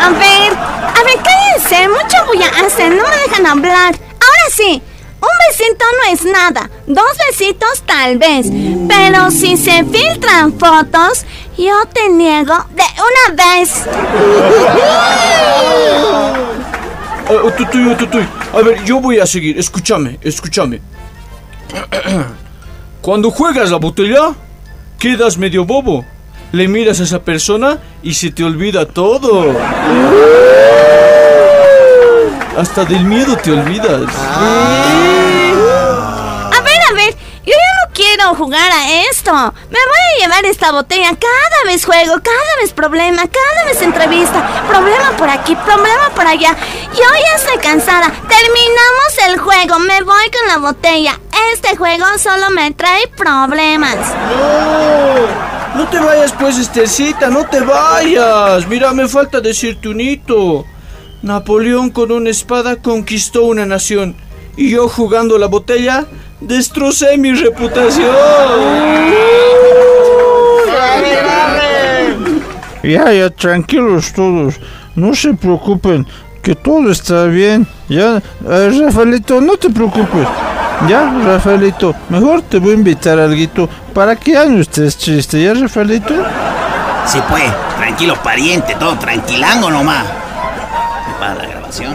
A 0.00 0.08
ver, 0.10 0.52
a 0.54 1.02
ver, 1.04 1.18
cállense, 1.22 1.88
mucho 1.88 2.16
voy 2.26 2.42
a 2.42 2.66
hacer, 2.66 2.94
no 2.94 3.02
me 3.02 3.16
dejan 3.28 3.46
hablar. 3.46 3.94
Ahora 4.12 4.48
sí, 4.50 4.82
besito 5.48 5.84
no 5.98 6.12
es 6.12 6.24
nada, 6.24 6.70
dos 6.86 7.16
besitos 7.28 7.82
tal 7.86 8.18
vez, 8.18 8.46
pero 8.88 9.30
si 9.30 9.56
se 9.56 9.84
filtran 9.84 10.58
fotos, 10.58 11.24
yo 11.56 11.74
te 11.92 12.08
niego 12.08 12.54
de 12.74 12.82
una 12.82 13.44
vez. 13.44 13.84
Ah, 17.26 17.50
tutuy, 17.56 17.94
tutuy. 17.96 18.26
A 18.52 18.60
ver, 18.60 18.84
yo 18.84 19.00
voy 19.00 19.18
a 19.18 19.26
seguir. 19.26 19.58
Escúchame, 19.58 20.18
escúchame. 20.22 20.80
Cuando 23.00 23.30
juegas 23.30 23.70
la 23.70 23.78
botella, 23.78 24.34
quedas 24.98 25.38
medio 25.38 25.64
bobo. 25.64 26.04
Le 26.52 26.68
miras 26.68 27.00
a 27.00 27.04
esa 27.04 27.22
persona 27.22 27.78
y 28.02 28.14
se 28.14 28.30
te 28.30 28.44
olvida 28.44 28.86
todo. 28.86 29.54
Hasta 32.56 32.84
del 32.84 33.04
miedo 33.04 33.36
te 33.36 33.50
olvidas. 33.50 34.02
A 36.52 36.60
ver, 36.62 36.80
a 36.88 36.92
ver, 36.94 37.16
yo 37.44 37.52
ya 37.52 37.72
no 37.82 37.92
quiero 37.92 38.34
jugar 38.36 38.70
a 38.70 39.02
esto. 39.10 39.32
Me 39.32 39.78
voy 39.78 39.98
a 40.14 40.18
llevar 40.20 40.44
esta 40.44 40.70
botella. 40.70 41.08
Cada 41.08 41.64
vez 41.66 41.84
juego, 41.84 42.12
cada 42.22 42.56
vez 42.60 42.72
problema, 42.72 43.22
cada 43.22 43.64
vez 43.66 43.82
entrevista. 43.82 44.66
Problema 44.68 45.10
por 45.16 45.28
aquí, 45.28 45.56
problema 45.56 46.10
por 46.14 46.26
allá. 46.26 46.56
Yo 46.92 47.02
ya 47.02 47.36
estoy 47.36 47.58
cansada. 47.58 48.06
Terminamos 48.06 49.18
el 49.28 49.38
juego. 49.38 49.80
Me 49.80 50.02
voy 50.02 50.30
con 50.30 50.46
la 50.46 50.58
botella. 50.58 51.18
Este 51.52 51.76
juego 51.76 52.06
solo 52.18 52.50
me 52.50 52.70
trae 52.70 53.08
problemas. 53.08 53.96
No, 55.74 55.82
no 55.82 55.88
te 55.90 55.98
vayas 55.98 56.32
pues, 56.32 56.56
Estercita, 56.58 57.30
no 57.30 57.44
te 57.46 57.58
vayas. 57.60 58.64
Mira, 58.68 58.92
me 58.92 59.08
falta 59.08 59.40
decirte 59.40 59.88
un 59.88 60.00
hito. 60.00 60.64
Napoleón 61.24 61.88
con 61.88 62.12
una 62.12 62.28
espada 62.28 62.76
conquistó 62.76 63.46
una 63.46 63.64
nación. 63.64 64.14
Y 64.58 64.68
yo 64.68 64.88
jugando 64.90 65.38
la 65.38 65.46
botella, 65.46 66.04
destrocé 66.38 67.16
mi 67.16 67.32
reputación. 67.32 68.14
Ya, 72.82 73.10
ya, 73.10 73.30
tranquilos 73.30 74.12
todos. 74.12 74.60
No 74.94 75.14
se 75.14 75.32
preocupen, 75.32 76.06
que 76.42 76.54
todo 76.54 76.90
está 76.92 77.24
bien. 77.24 77.66
Ya, 77.88 78.22
eh, 78.46 78.82
Rafaelito, 78.84 79.40
no 79.40 79.56
te 79.56 79.70
preocupes. 79.70 80.28
Ya, 80.86 81.10
Rafaelito, 81.24 81.94
mejor 82.10 82.42
te 82.42 82.58
voy 82.58 82.72
a 82.72 82.74
invitar 82.74 83.18
a 83.18 83.24
algo 83.24 83.66
para 83.94 84.14
que 84.14 84.32
ya 84.32 84.44
no 84.44 84.60
estés 84.60 84.98
triste. 84.98 85.42
¿Ya, 85.42 85.54
Rafaelito? 85.54 86.14
Sí, 87.06 87.18
pues, 87.30 87.50
tranquilo, 87.78 88.14
pariente, 88.22 88.76
todo 88.78 88.98
tranquilango 88.98 89.70
nomás. 89.70 90.23
Para 91.18 91.34
la 91.34 91.46
grabación. 91.46 91.94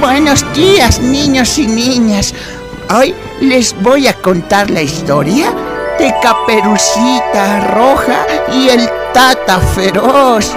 Buenos 0.00 0.44
días, 0.54 0.98
niños 0.98 1.56
y 1.58 1.68
niñas. 1.68 2.34
Hoy 2.92 3.14
les 3.40 3.80
voy 3.82 4.08
a 4.08 4.14
contar 4.14 4.68
la 4.68 4.82
historia 4.82 5.52
de 5.96 6.12
Caperucita 6.20 7.68
Roja 7.68 8.26
y 8.52 8.68
el 8.68 8.88
Tata 9.14 9.60
Feroz. 9.60 10.56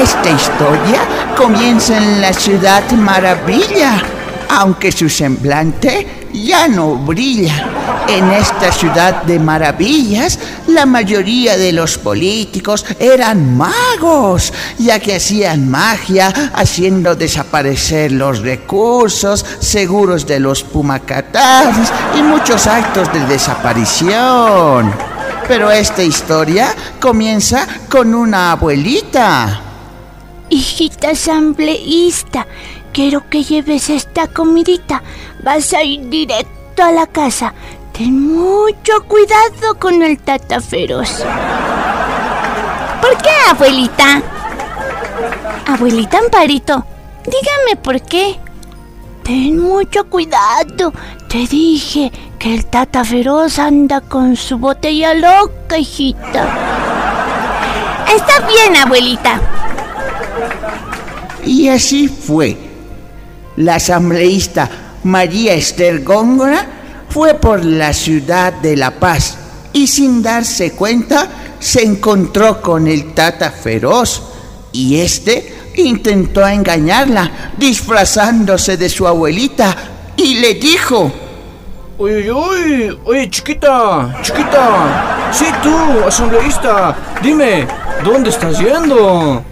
Esta 0.00 0.30
historia 0.30 1.00
comienza 1.36 1.96
en 1.96 2.20
la 2.20 2.32
ciudad 2.32 2.88
Maravilla, 2.92 4.00
aunque 4.48 4.92
su 4.92 5.08
semblante 5.08 6.06
ya 6.32 6.68
no 6.68 6.94
brilla. 6.94 7.99
En 8.12 8.32
esta 8.32 8.72
ciudad 8.72 9.22
de 9.22 9.38
maravillas, 9.38 10.40
la 10.66 10.84
mayoría 10.84 11.56
de 11.56 11.70
los 11.70 11.96
políticos 11.96 12.84
eran 12.98 13.56
magos, 13.56 14.52
ya 14.78 14.98
que 14.98 15.14
hacían 15.14 15.70
magia 15.70 16.50
haciendo 16.52 17.14
desaparecer 17.14 18.10
los 18.10 18.40
recursos, 18.40 19.46
seguros 19.60 20.26
de 20.26 20.40
los 20.40 20.64
pumacatares 20.64 21.92
y 22.18 22.22
muchos 22.22 22.66
actos 22.66 23.12
de 23.12 23.24
desaparición. 23.26 24.92
Pero 25.46 25.70
esta 25.70 26.02
historia 26.02 26.74
comienza 27.00 27.64
con 27.88 28.12
una 28.12 28.50
abuelita. 28.50 29.60
Hijita 30.48 31.10
asambleísta, 31.10 32.48
quiero 32.92 33.30
que 33.30 33.44
lleves 33.44 33.88
esta 33.88 34.26
comidita. 34.26 35.00
Vas 35.44 35.72
a 35.74 35.84
ir 35.84 36.08
directo 36.08 36.82
a 36.82 36.92
la 36.92 37.06
casa. 37.06 37.54
Ten 38.00 38.18
mucho 38.32 39.04
cuidado 39.06 39.78
con 39.78 40.00
el 40.00 40.18
tata 40.20 40.58
feroz. 40.62 41.22
¿Por 43.02 43.18
qué, 43.18 43.28
abuelita? 43.50 44.22
Abuelita 45.66 46.16
Amparito, 46.16 46.82
dígame 47.26 47.76
por 47.82 48.00
qué. 48.00 48.40
Ten 49.22 49.58
mucho 49.58 50.08
cuidado. 50.08 50.94
Te 51.28 51.46
dije 51.46 52.10
que 52.38 52.54
el 52.54 52.64
tata 52.64 53.04
feroz 53.04 53.58
anda 53.58 54.00
con 54.00 54.34
su 54.34 54.56
botella 54.56 55.12
loca, 55.12 55.76
hijita. 55.76 56.48
Está 58.16 58.46
bien, 58.46 58.76
abuelita. 58.76 59.42
Y 61.44 61.68
así 61.68 62.08
fue. 62.08 62.56
La 63.56 63.74
asambleísta 63.74 64.70
María 65.04 65.52
Esther 65.52 66.02
Góngora 66.02 66.79
fue 67.10 67.34
por 67.34 67.64
la 67.64 67.92
ciudad 67.92 68.52
de 68.52 68.76
La 68.76 68.92
Paz 68.92 69.36
y 69.72 69.86
sin 69.86 70.22
darse 70.22 70.72
cuenta 70.72 71.28
se 71.58 71.82
encontró 71.82 72.62
con 72.62 72.86
el 72.86 73.12
Tata 73.12 73.50
Feroz 73.50 74.22
y 74.72 75.00
este 75.00 75.72
intentó 75.76 76.46
engañarla 76.46 77.52
disfrazándose 77.58 78.76
de 78.76 78.88
su 78.88 79.06
abuelita 79.06 79.76
y 80.16 80.36
le 80.36 80.54
dijo 80.54 81.12
Oye, 81.98 82.30
oye, 82.30 82.98
oye, 83.04 83.28
chiquita, 83.28 84.16
chiquita. 84.22 85.28
Sí, 85.32 85.44
tú, 85.62 85.70
asambleísta. 86.06 86.96
Dime, 87.22 87.66
¿dónde 88.02 88.30
estás 88.30 88.58
yendo? 88.58 89.44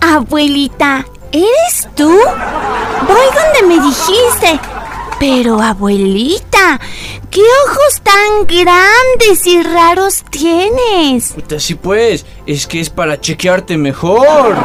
Abuelita, 0.00 1.06
¿eres 1.30 1.88
tú? 1.94 2.08
Voy 2.08 3.26
donde 3.36 3.68
me 3.68 3.80
dijiste. 3.80 4.77
Pero 5.18 5.60
abuelita, 5.60 6.80
¿qué 7.28 7.42
ojos 7.66 8.00
tan 8.02 8.46
grandes 8.46 9.46
y 9.46 9.62
raros 9.62 10.24
tienes? 10.30 11.34
Sí 11.58 11.74
pues, 11.74 12.24
es 12.46 12.66
que 12.68 12.80
es 12.80 12.88
para 12.88 13.20
chequearte 13.20 13.76
mejor. 13.76 14.56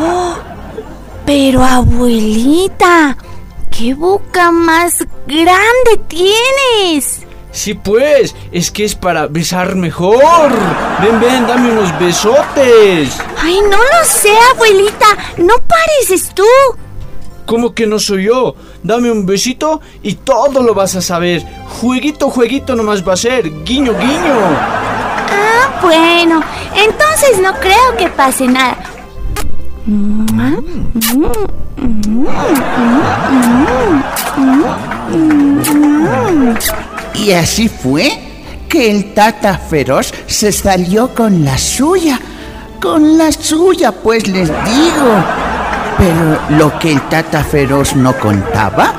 Oh, 0.00 0.36
pero 1.26 1.64
abuelita, 1.64 3.16
¿qué 3.76 3.94
boca 3.94 4.52
más 4.52 5.04
grande 5.26 6.00
tienes? 6.06 7.22
Sí 7.50 7.74
pues, 7.74 8.36
es 8.52 8.70
que 8.70 8.84
es 8.84 8.94
para 8.94 9.26
besar 9.26 9.74
mejor. 9.74 10.52
Ven, 11.02 11.20
ven, 11.20 11.46
dame 11.48 11.72
unos 11.72 11.98
besotes. 11.98 13.18
Ay, 13.38 13.60
no 13.62 13.76
lo 13.76 14.04
sé, 14.04 14.30
abuelita, 14.54 15.06
no 15.38 15.54
pareces 15.66 16.32
tú. 16.32 16.46
¿Cómo 17.44 17.74
que 17.74 17.86
no 17.86 17.98
soy 17.98 18.24
yo? 18.24 18.54
Dame 18.82 19.10
un 19.10 19.24
besito 19.24 19.80
y 20.02 20.14
todo 20.14 20.62
lo 20.62 20.74
vas 20.74 20.96
a 20.96 21.00
saber. 21.00 21.44
Jueguito, 21.80 22.30
jueguito 22.30 22.74
nomás 22.74 23.06
va 23.06 23.12
a 23.12 23.16
ser. 23.16 23.64
Guiño, 23.64 23.92
guiño. 23.92 24.34
Ah, 25.30 25.80
bueno. 25.80 26.42
Entonces 26.74 27.40
no 27.40 27.52
creo 27.60 27.96
que 27.96 28.08
pase 28.08 28.48
nada. 28.48 28.76
Y 37.14 37.32
así 37.32 37.68
fue 37.68 38.10
que 38.68 38.90
el 38.90 39.14
Tata 39.14 39.58
Feroz 39.58 40.12
se 40.26 40.50
salió 40.50 41.14
con 41.14 41.44
la 41.44 41.56
suya. 41.56 42.20
Con 42.80 43.16
la 43.16 43.30
suya, 43.30 43.92
pues 43.92 44.26
les 44.26 44.48
digo. 44.48 45.51
Pero 45.98 46.40
lo 46.50 46.78
que 46.78 46.92
el 46.92 47.08
Tata 47.08 47.44
Feroz 47.44 47.94
no 47.94 48.18
contaba 48.18 48.94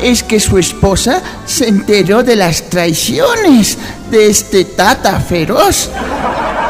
es 0.00 0.22
que 0.22 0.40
su 0.40 0.58
esposa 0.58 1.22
se 1.46 1.68
enteró 1.68 2.22
de 2.22 2.36
las 2.36 2.68
traiciones 2.68 3.78
de 4.10 4.28
este 4.28 4.64
Tata 4.64 5.20
Feroz. 5.20 5.90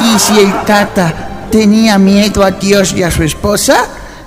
Y 0.01 0.19
si 0.19 0.39
el 0.39 0.53
Tata 0.65 1.13
tenía 1.51 1.99
miedo 1.99 2.45
a 2.45 2.51
Dios 2.51 2.93
y 2.93 3.03
a 3.03 3.11
su 3.11 3.23
esposa, 3.23 3.87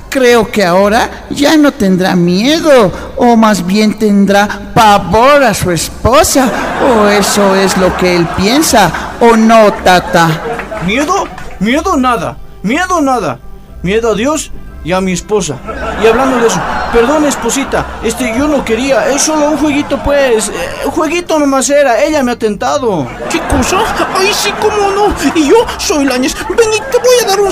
creo 0.10 0.50
que 0.50 0.66
ahora 0.66 1.26
ya 1.30 1.58
no 1.58 1.72
tendrá 1.72 2.16
miedo, 2.16 2.92
o 3.18 3.36
más 3.36 3.66
bien 3.66 3.98
tendrá 3.98 4.72
pavor 4.74 5.44
a 5.44 5.54
su 5.54 5.72
esposa, 5.72 6.50
o 6.84 7.08
eso 7.08 7.56
es 7.56 7.78
lo 7.78 7.96
que 7.98 8.16
él 8.16 8.28
piensa, 8.36 8.92
o 9.20 9.36
no, 9.36 9.72
Tata. 9.74 10.42
¿Miedo? 10.86 11.28
Miedo 11.60 11.98
nada. 11.98 12.38
Miedo 12.64 13.02
nada. 13.02 13.40
Miedo 13.84 14.12
a 14.12 14.16
Dios 14.16 14.52
y 14.84 14.92
a 14.92 15.02
mi 15.02 15.13
esposa. 15.13 15.58
Y 16.02 16.08
hablando 16.08 16.38
de 16.38 16.48
eso, 16.48 16.60
perdón 16.94 17.26
esposita, 17.26 17.86
este 18.04 18.34
yo 18.38 18.48
no 18.48 18.63
quería, 18.63 19.10
es 19.10 19.22
solo 19.22 19.50
un 19.50 19.58
jueguito 19.58 20.02
pues, 20.04 20.50
eh, 20.50 20.54
un 20.86 20.92
jueguito 20.92 21.38
nomás 21.40 21.70
era, 21.70 22.02
ella 22.04 22.24
me 22.24 22.32
ha 22.32 22.40
tentado. 22.40 23.08
¿Qué 23.30 23.40
cosa? 23.42 23.80
Ay, 24.18 24.32
sí, 24.34 24.52
cómo 24.62 24.92
no. 24.92 25.13
Y 25.36 25.50
yo 25.50 25.56
soy 25.78 26.06
Lañez. 26.06 26.36
Ven 26.50 26.74
y 26.74 26.80
te 26.92 26.98
voy 26.98 27.16
a 27.24 27.28
dar 27.28 27.40
un. 27.40 27.52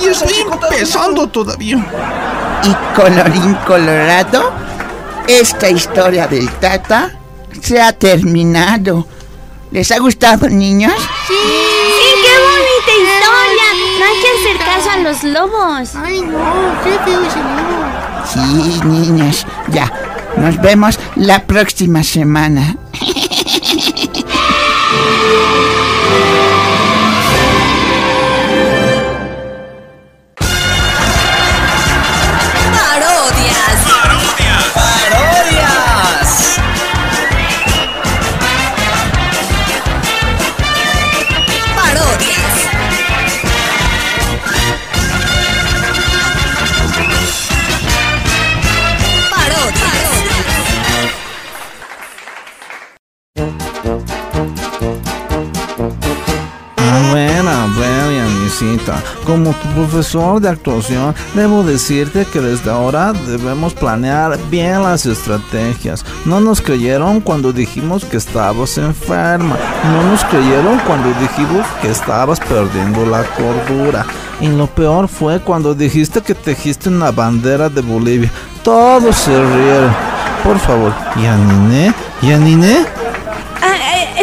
Y 0.00 0.06
estoy 0.06 0.46
empezando 0.50 1.26
todavía. 1.28 1.76
Y 2.64 2.96
colorín 2.96 3.54
colorado, 3.66 4.52
esta 5.26 5.68
historia 5.68 6.26
del 6.26 6.50
Tata 6.54 7.12
se 7.60 7.80
ha 7.80 7.92
terminado. 7.92 9.06
¿Les 9.70 9.90
ha 9.92 9.98
gustado, 9.98 10.48
niños? 10.48 10.92
Sí, 11.26 11.34
sí, 11.34 12.08
qué 12.22 12.32
bonita 12.40 12.92
historia. 12.96 13.47
No 13.98 14.04
hay 14.04 14.20
que 14.20 14.28
hacer 14.38 14.56
caso 14.58 14.90
a 14.90 14.96
los 14.98 15.24
lobos. 15.24 15.94
Ay, 15.96 16.20
no, 16.22 16.38
qué 16.84 16.98
feo 17.04 17.20
ese 17.22 17.38
lobo. 17.38 17.86
Sí, 18.32 18.80
niños, 18.84 19.46
ya. 19.68 19.90
Nos 20.36 20.60
vemos 20.60 20.98
la 21.16 21.44
próxima 21.44 22.04
semana. 22.04 22.76
Como 59.24 59.52
tu 59.52 59.68
profesor 59.68 60.40
de 60.40 60.48
actuación, 60.48 61.14
debo 61.34 61.62
decirte 61.62 62.24
que 62.24 62.40
desde 62.40 62.70
ahora 62.70 63.12
debemos 63.12 63.74
planear 63.74 64.38
bien 64.50 64.82
las 64.82 65.06
estrategias. 65.06 66.04
No 66.24 66.40
nos 66.40 66.60
creyeron 66.60 67.20
cuando 67.20 67.52
dijimos 67.52 68.04
que 68.04 68.16
estabas 68.16 68.78
enferma. 68.78 69.56
No 69.84 70.10
nos 70.10 70.24
creyeron 70.24 70.78
cuando 70.86 71.08
dijimos 71.20 71.66
que 71.82 71.90
estabas 71.90 72.40
perdiendo 72.40 73.04
la 73.06 73.24
cordura. 73.24 74.06
Y 74.40 74.48
lo 74.48 74.66
peor 74.66 75.08
fue 75.08 75.40
cuando 75.40 75.74
dijiste 75.74 76.20
que 76.20 76.34
tejiste 76.34 76.88
una 76.88 77.10
bandera 77.10 77.68
de 77.68 77.80
Bolivia. 77.80 78.30
Todos 78.62 79.16
se 79.16 79.30
rieron. 79.30 79.94
por 80.44 80.58
favor. 80.58 80.92
Yanine, 81.16 81.92
Yanine. 82.22 82.86
Ah, 83.60 84.17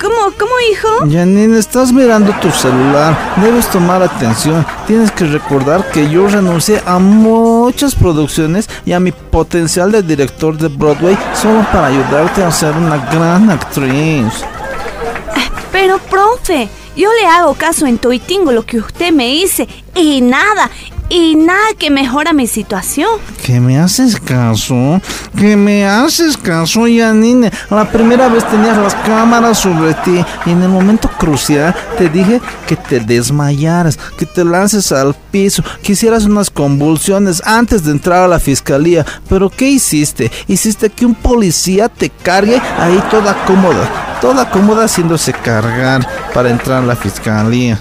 ¿cómo, 0.00 0.32
cómo, 0.38 0.52
hijo? 0.70 1.06
Yanine, 1.06 1.58
estás 1.58 1.92
mirando 1.92 2.32
tu 2.40 2.50
celular. 2.50 3.16
Debes 3.36 3.68
tomar 3.68 4.02
atención. 4.02 4.64
Tienes 4.86 5.10
que 5.10 5.24
recordar 5.24 5.90
que 5.90 6.08
yo 6.10 6.28
renuncié 6.28 6.82
a 6.86 6.98
muchas 6.98 7.94
producciones 7.94 8.68
y 8.84 8.92
a 8.92 9.00
mi 9.00 9.12
potencial 9.12 9.92
de 9.92 10.02
director 10.02 10.56
de 10.56 10.68
Broadway 10.68 11.16
solo 11.34 11.64
para 11.72 11.86
ayudarte 11.86 12.42
a 12.42 12.50
ser 12.50 12.76
una 12.76 12.96
gran 13.12 13.50
actriz. 13.50 14.44
Pero, 15.72 15.98
profe, 15.98 16.68
yo 16.96 17.10
le 17.20 17.26
hago 17.26 17.54
caso 17.54 17.86
en 17.86 17.98
toitingo 17.98 18.52
lo 18.52 18.64
que 18.64 18.78
usted 18.78 19.12
me 19.12 19.28
dice 19.28 19.68
y 19.94 20.20
nada, 20.20 20.70
y 21.08 21.36
nada 21.36 21.74
que 21.78 21.90
mejora 21.90 22.32
mi 22.32 22.46
situación. 22.46 23.08
¿Que 23.44 23.60
me 23.60 23.78
haces 23.78 24.20
caso? 24.20 25.00
¿Que 25.36 25.56
me 25.56 25.86
haces 25.86 26.36
caso, 26.36 26.86
Yanine? 26.86 27.50
La 27.70 27.90
primera 27.90 28.28
vez 28.28 28.46
tenías 28.48 28.76
las 28.76 28.94
cámaras 28.94 29.58
sobre 29.58 29.94
ti 29.94 30.24
y 30.46 30.50
en 30.50 30.62
el 30.62 30.68
momento 30.68 31.08
crucial 31.18 31.74
te 31.96 32.08
dije 32.08 32.40
que 32.66 32.76
te 32.76 33.00
desmayaras, 33.00 33.98
que 34.18 34.26
te 34.26 34.44
lances 34.44 34.92
al 34.92 35.14
piso, 35.30 35.62
que 35.82 35.92
hicieras 35.92 36.24
unas 36.24 36.50
convulsiones 36.50 37.42
antes 37.44 37.84
de 37.84 37.92
entrar 37.92 38.22
a 38.24 38.28
la 38.28 38.40
fiscalía. 38.40 39.04
Pero 39.28 39.48
¿qué 39.50 39.68
hiciste? 39.68 40.30
Hiciste 40.46 40.90
que 40.90 41.06
un 41.06 41.14
policía 41.14 41.88
te 41.88 42.10
cargue 42.10 42.60
ahí 42.78 43.02
toda 43.10 43.44
cómoda, 43.44 44.18
toda 44.20 44.50
cómoda 44.50 44.84
haciéndose 44.84 45.32
cargar 45.32 46.06
para 46.34 46.50
entrar 46.50 46.82
a 46.82 46.86
la 46.86 46.96
fiscalía. 46.96 47.80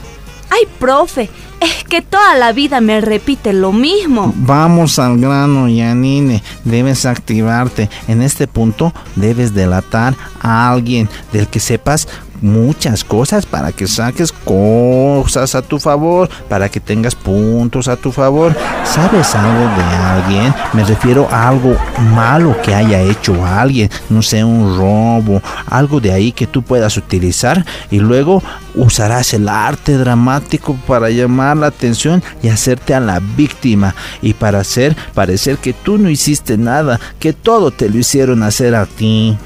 Ay, 0.50 0.66
profe, 0.80 1.30
es 1.60 1.84
que 1.84 2.02
toda 2.02 2.36
la 2.36 2.52
vida 2.52 2.82
me 2.82 3.02
repite 3.02 3.54
lo 3.54 3.72
mismo. 3.72 4.34
Vamos 4.36 5.00
al 5.00 5.20
grano, 5.20 5.68
Yanine. 5.68 6.44
Debes 6.64 7.06
activarte. 7.06 7.90
En 8.08 8.22
este 8.22 8.48
punto 8.48 8.94
debes 9.16 9.54
delatar 9.54 10.16
a 10.42 10.70
alguien 10.70 11.10
del 11.32 11.48
que 11.48 11.60
sepas 11.60 12.08
muchas 12.42 13.04
cosas 13.04 13.46
para 13.46 13.72
que 13.72 13.88
saques 13.88 14.32
cosas 14.32 15.56
a 15.56 15.62
tu 15.62 15.80
favor, 15.80 16.30
para 16.50 16.70
que 16.70 16.80
tengas 16.80 17.16
puntos 17.16 17.88
a 17.88 17.96
tu 17.96 18.12
favor. 18.12 18.56
¿Sabes 18.84 19.36
algo 19.36 19.60
de 19.76 19.84
alguien? 19.84 20.54
Me 20.74 20.84
refiero 20.84 21.28
a 21.32 21.50
algo 21.50 21.76
malo 22.14 22.56
que 22.62 22.74
haya 22.74 23.02
hecho 23.02 23.46
alguien, 23.46 23.90
no 24.10 24.22
sé, 24.22 24.44
un 24.44 24.78
robo, 24.78 25.42
algo 25.68 26.00
de 26.00 26.12
ahí 26.12 26.32
que 26.32 26.48
tú 26.48 26.62
puedas 26.62 26.98
utilizar 26.98 27.66
y 27.92 28.00
luego 28.00 28.42
usarás 28.76 29.34
el 29.34 29.50
arte 29.50 29.98
dramático 29.98 30.78
para 30.88 31.10
llamar 31.10 31.58
la 31.58 31.68
atención 31.68 32.24
y 32.44 32.50
hacerte 32.50 32.94
a 32.94 33.00
la 33.00 33.20
víctima 33.20 33.96
y 34.22 34.34
para 34.34 34.60
hacer 34.60 34.96
parecer 35.14 35.58
que 35.58 35.74
tú 35.74 35.98
no 35.98 36.10
hiciste 36.10 36.58
nada, 36.58 37.00
que 37.20 37.34
todo 37.34 37.72
te 37.72 37.90
lo 37.90 37.98
hicieron 37.98 38.44
hacer 38.44 38.76
a 38.76 38.86
ti. 38.86 39.38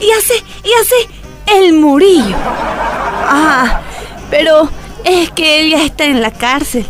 Y 0.00 0.10
hace, 0.10 0.34
y 0.64 0.70
hace 0.80 1.17
el 1.56 1.72
Murillo. 1.74 2.36
Ah, 3.30 3.80
pero 4.30 4.68
es 5.04 5.30
que 5.30 5.60
él 5.60 5.70
ya 5.70 5.84
está 5.84 6.04
en 6.04 6.20
la 6.20 6.30
cárcel. 6.30 6.86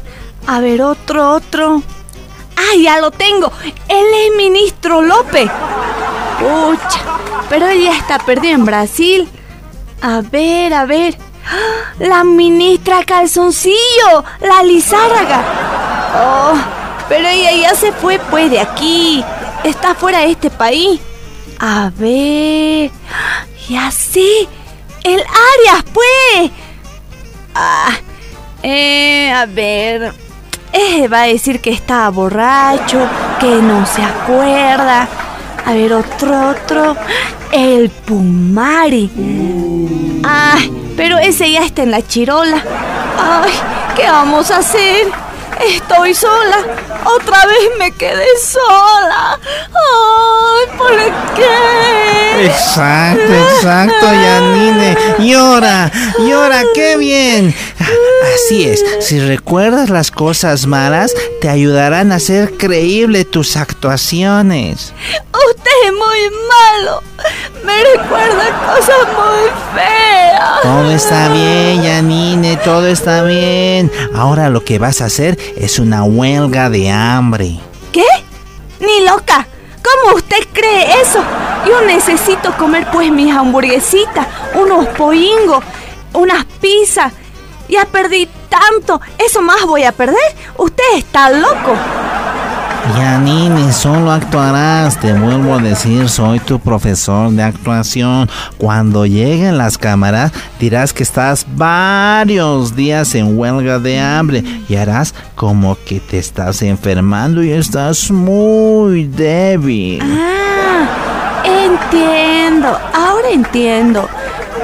A 0.47 0.61
ver, 0.61 0.83
otro, 0.83 1.33
otro. 1.33 1.83
Ah, 2.57 2.77
ya 2.81 2.99
lo 2.99 3.11
tengo. 3.11 3.53
Él 3.89 4.07
es 4.27 4.37
ministro 4.37 5.03
López. 5.03 5.51
Pucha, 6.39 7.01
pero 7.49 7.67
él 7.67 7.83
ya 7.83 7.97
está 7.97 8.19
perdido 8.19 8.55
en 8.55 8.65
Brasil. 8.65 9.29
A 10.03 10.21
ver, 10.21 10.75
a 10.75 10.85
ver. 10.85 11.17
La 11.99 12.25
ministra 12.25 13.05
Calzoncillo, 13.05 14.25
la 14.41 14.63
Lizárraga. 14.63 15.43
Oh, 16.15 16.55
pero 17.09 17.27
ella 17.27 17.53
ya 17.53 17.75
se 17.75 17.93
fue 17.93 18.19
pues 18.31 18.51
de 18.51 18.61
aquí. 18.61 19.25
Está 19.65 19.95
fuera 19.95 20.21
de 20.21 20.31
este 20.33 20.51
país. 20.51 21.01
A 21.59 21.91
ver. 21.97 22.91
Ya 23.69 23.91
sé. 23.91 24.49
El 25.05 25.21
Arias, 25.21 25.85
pues. 25.93 26.51
Ah, 27.55 27.91
eh, 28.63 29.31
a 29.31 29.47
ver. 29.47 30.13
Eh, 30.73 31.09
va 31.09 31.23
a 31.23 31.27
decir 31.27 31.61
que 31.61 31.71
estaba 31.71 32.09
borracho, 32.11 32.99
que 33.41 33.47
no 33.47 33.87
se 33.87 34.03
acuerda. 34.03 35.09
A 35.67 35.73
ver, 35.73 35.93
otro, 35.93 36.51
otro. 36.51 36.97
El 37.53 37.91
Pumari. 37.91 39.11
Ay, 40.25 40.73
pero 40.97 41.19
ese 41.19 41.51
ya 41.51 41.65
está 41.65 41.83
en 41.83 41.91
la 41.91 42.07
chirola. 42.07 42.63
Ay, 43.19 43.53
¿qué 43.97 44.11
vamos 44.11 44.51
a 44.51 44.59
hacer? 44.59 45.28
Estoy 45.61 46.15
sola. 46.15 46.59
Otra 47.05 47.45
vez 47.47 47.71
me 47.79 47.93
quedé 47.93 48.27
sola. 48.39 49.39
Ay, 49.43 50.77
¿por 50.77 50.97
qué? 51.35 52.47
Exacto, 52.47 53.35
exacto, 53.35 54.07
Yanine. 54.13 54.97
Llora, 55.39 55.93
llora, 56.19 56.63
qué 56.75 56.97
bien. 56.97 57.55
Así 58.35 58.65
es, 58.65 58.85
si 58.99 59.21
recuerdas 59.21 59.89
las 59.89 60.11
cosas 60.11 60.67
malas, 60.67 61.15
te 61.41 61.49
ayudarán 61.49 62.11
a 62.11 62.17
hacer 62.17 62.57
creíble 62.59 63.25
tus 63.25 63.57
actuaciones. 63.57 64.93
Usted 65.33 65.71
es 65.87 65.93
muy 65.93 66.19
malo. 66.49 67.03
Me 67.65 67.85
recuerda 67.85 68.47
cosas 68.67 69.07
muy 69.15 69.81
feas. 69.81 70.63
Todo 70.65 70.91
está 70.91 71.29
bien, 71.29 71.85
Yanine, 71.85 72.57
todo 72.57 72.89
está 72.89 73.23
bien. 73.23 73.93
Ahora 74.17 74.49
lo 74.49 74.65
que 74.65 74.81
vas 74.81 75.01
a 75.01 75.05
hacer 75.05 75.39
es 75.57 75.79
una 75.79 76.03
huelga 76.03 76.69
de 76.69 76.91
hambre. 76.91 77.61
¿Qué? 77.93 78.07
Ni 78.81 79.07
loca. 79.07 79.47
¿Cómo 79.89 80.17
usted 80.17 80.45
cree 80.53 81.01
eso? 81.01 81.23
Yo 81.67 81.81
necesito 81.83 82.57
comer 82.57 82.87
pues 82.93 83.11
mis 83.11 83.35
hamburguesitas, 83.35 84.27
unos 84.55 84.87
poingos, 84.89 85.65
unas 86.13 86.45
pizzas. 86.61 87.13
Ya 87.69 87.85
perdí 87.85 88.29
tanto. 88.49 89.01
¿Eso 89.19 89.43
más 89.43 89.65
voy 89.67 89.85
a 89.85 89.93
perder? 89.93 90.17
Usted 90.57 90.97
está 90.97 91.31
loco. 91.31 91.77
Yanine, 92.97 93.73
solo 93.73 94.11
actuarás, 94.11 94.99
te 94.99 95.13
vuelvo 95.13 95.55
a 95.55 95.59
decir, 95.59 96.09
soy 96.09 96.41
tu 96.41 96.59
profesor 96.59 97.31
de 97.31 97.43
actuación. 97.43 98.31
Cuando 98.57 99.05
lleguen 99.05 99.59
las 99.59 99.77
cámaras, 99.77 100.33
dirás 100.59 100.93
que 100.95 101.03
estás 101.03 101.45
varios 101.55 102.75
días 102.75 103.15
en 103.15 103.39
huelga 103.39 103.79
de 103.79 104.01
hambre 104.01 104.43
y 104.69 104.77
harás 104.77 105.15
como 105.35 105.77
que 105.87 106.01
te 106.01 106.19
estás 106.19 106.63
enfermando 106.63 107.43
y 107.43 107.53
estás 107.53 108.11
muy 108.11 109.05
débil. 109.05 110.01
Ah, 110.03 111.43
entiendo, 111.45 112.79
ahora 112.95 113.29
entiendo. 113.31 114.09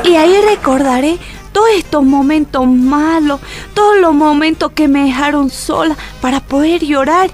Y 0.05 0.17
ahí 0.17 0.37
recordaré 0.47 1.19
todos 1.53 1.69
estos 1.77 2.05
momentos 2.05 2.67
malos, 2.67 3.41
todos 3.73 3.99
los 3.99 4.13
momentos 4.15 4.73
que 4.73 4.89
me 4.89 5.05
dejaron 5.05 5.51
sola 5.51 5.97
para 6.21 6.41
poder 6.41 6.85
llorar 6.85 7.31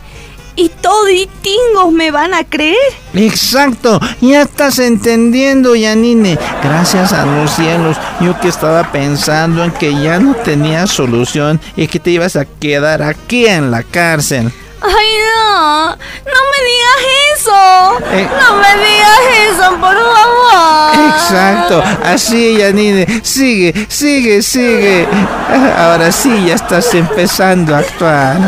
y 0.57 0.69
toditingos 0.69 1.93
me 1.93 2.11
van 2.11 2.35
a 2.35 2.45
creer. 2.45 2.77
Exacto, 3.15 3.99
ya 4.21 4.43
estás 4.43 4.79
entendiendo, 4.79 5.75
Yanine. 5.75 6.39
Gracias 6.63 7.13
a 7.13 7.25
los 7.25 7.51
cielos, 7.51 7.97
yo 8.21 8.39
que 8.41 8.49
estaba 8.49 8.93
pensando 8.93 9.65
en 9.65 9.71
que 9.73 9.93
ya 9.93 10.19
no 10.19 10.35
tenía 10.35 10.87
solución 10.87 11.61
y 11.77 11.87
que 11.87 11.99
te 11.99 12.11
ibas 12.11 12.37
a 12.37 12.45
quedar 12.45 13.03
aquí 13.03 13.47
en 13.47 13.71
la 13.71 13.83
cárcel. 13.83 14.53
Ay, 14.83 15.09
no, 15.35 15.91
no 15.91 16.41
me 16.51 16.59
digas 16.65 17.03
eso. 17.35 17.99
Eh. 18.13 18.29
No 18.41 18.57
me 18.57 18.73
digas 18.77 19.21
eso, 19.51 19.71
por 19.79 19.95
favor. 19.95 21.11
Exacto, 21.15 21.83
así, 22.05 22.57
Yanine. 22.57 23.07
Sigue, 23.23 23.87
sigue, 23.89 24.43
sigue. 24.43 25.07
Ahora 25.77 26.11
sí, 26.11 26.47
ya 26.47 26.55
estás 26.55 26.95
empezando 26.95 27.75
a 27.75 27.79
actuar. 27.79 28.39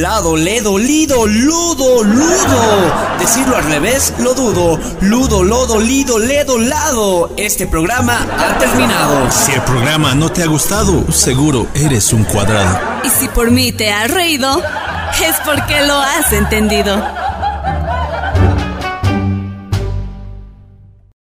Lado, 0.00 0.36
ledo, 0.36 0.76
lido, 0.76 1.24
ludo, 1.24 2.02
ludo. 2.02 3.16
Decirlo 3.20 3.56
al 3.56 3.62
revés, 3.62 4.12
lo 4.18 4.34
dudo. 4.34 4.80
Ludo, 5.02 5.44
lodo, 5.44 5.78
lido, 5.78 6.18
ledo, 6.18 6.58
lado. 6.58 7.32
Este 7.36 7.68
programa 7.68 8.26
ha 8.36 8.58
terminado. 8.58 9.30
Si 9.30 9.52
el 9.52 9.62
programa 9.62 10.16
no 10.16 10.32
te 10.32 10.42
ha 10.42 10.46
gustado, 10.46 11.12
seguro 11.12 11.68
eres 11.74 12.12
un 12.12 12.24
cuadrado. 12.24 12.76
Y 13.04 13.08
si 13.08 13.28
por 13.28 13.52
mí 13.52 13.70
te 13.70 13.92
has 13.92 14.10
reído, 14.10 14.60
es 15.24 15.36
porque 15.44 15.86
lo 15.86 15.94
has 16.00 16.32
entendido. 16.32 17.23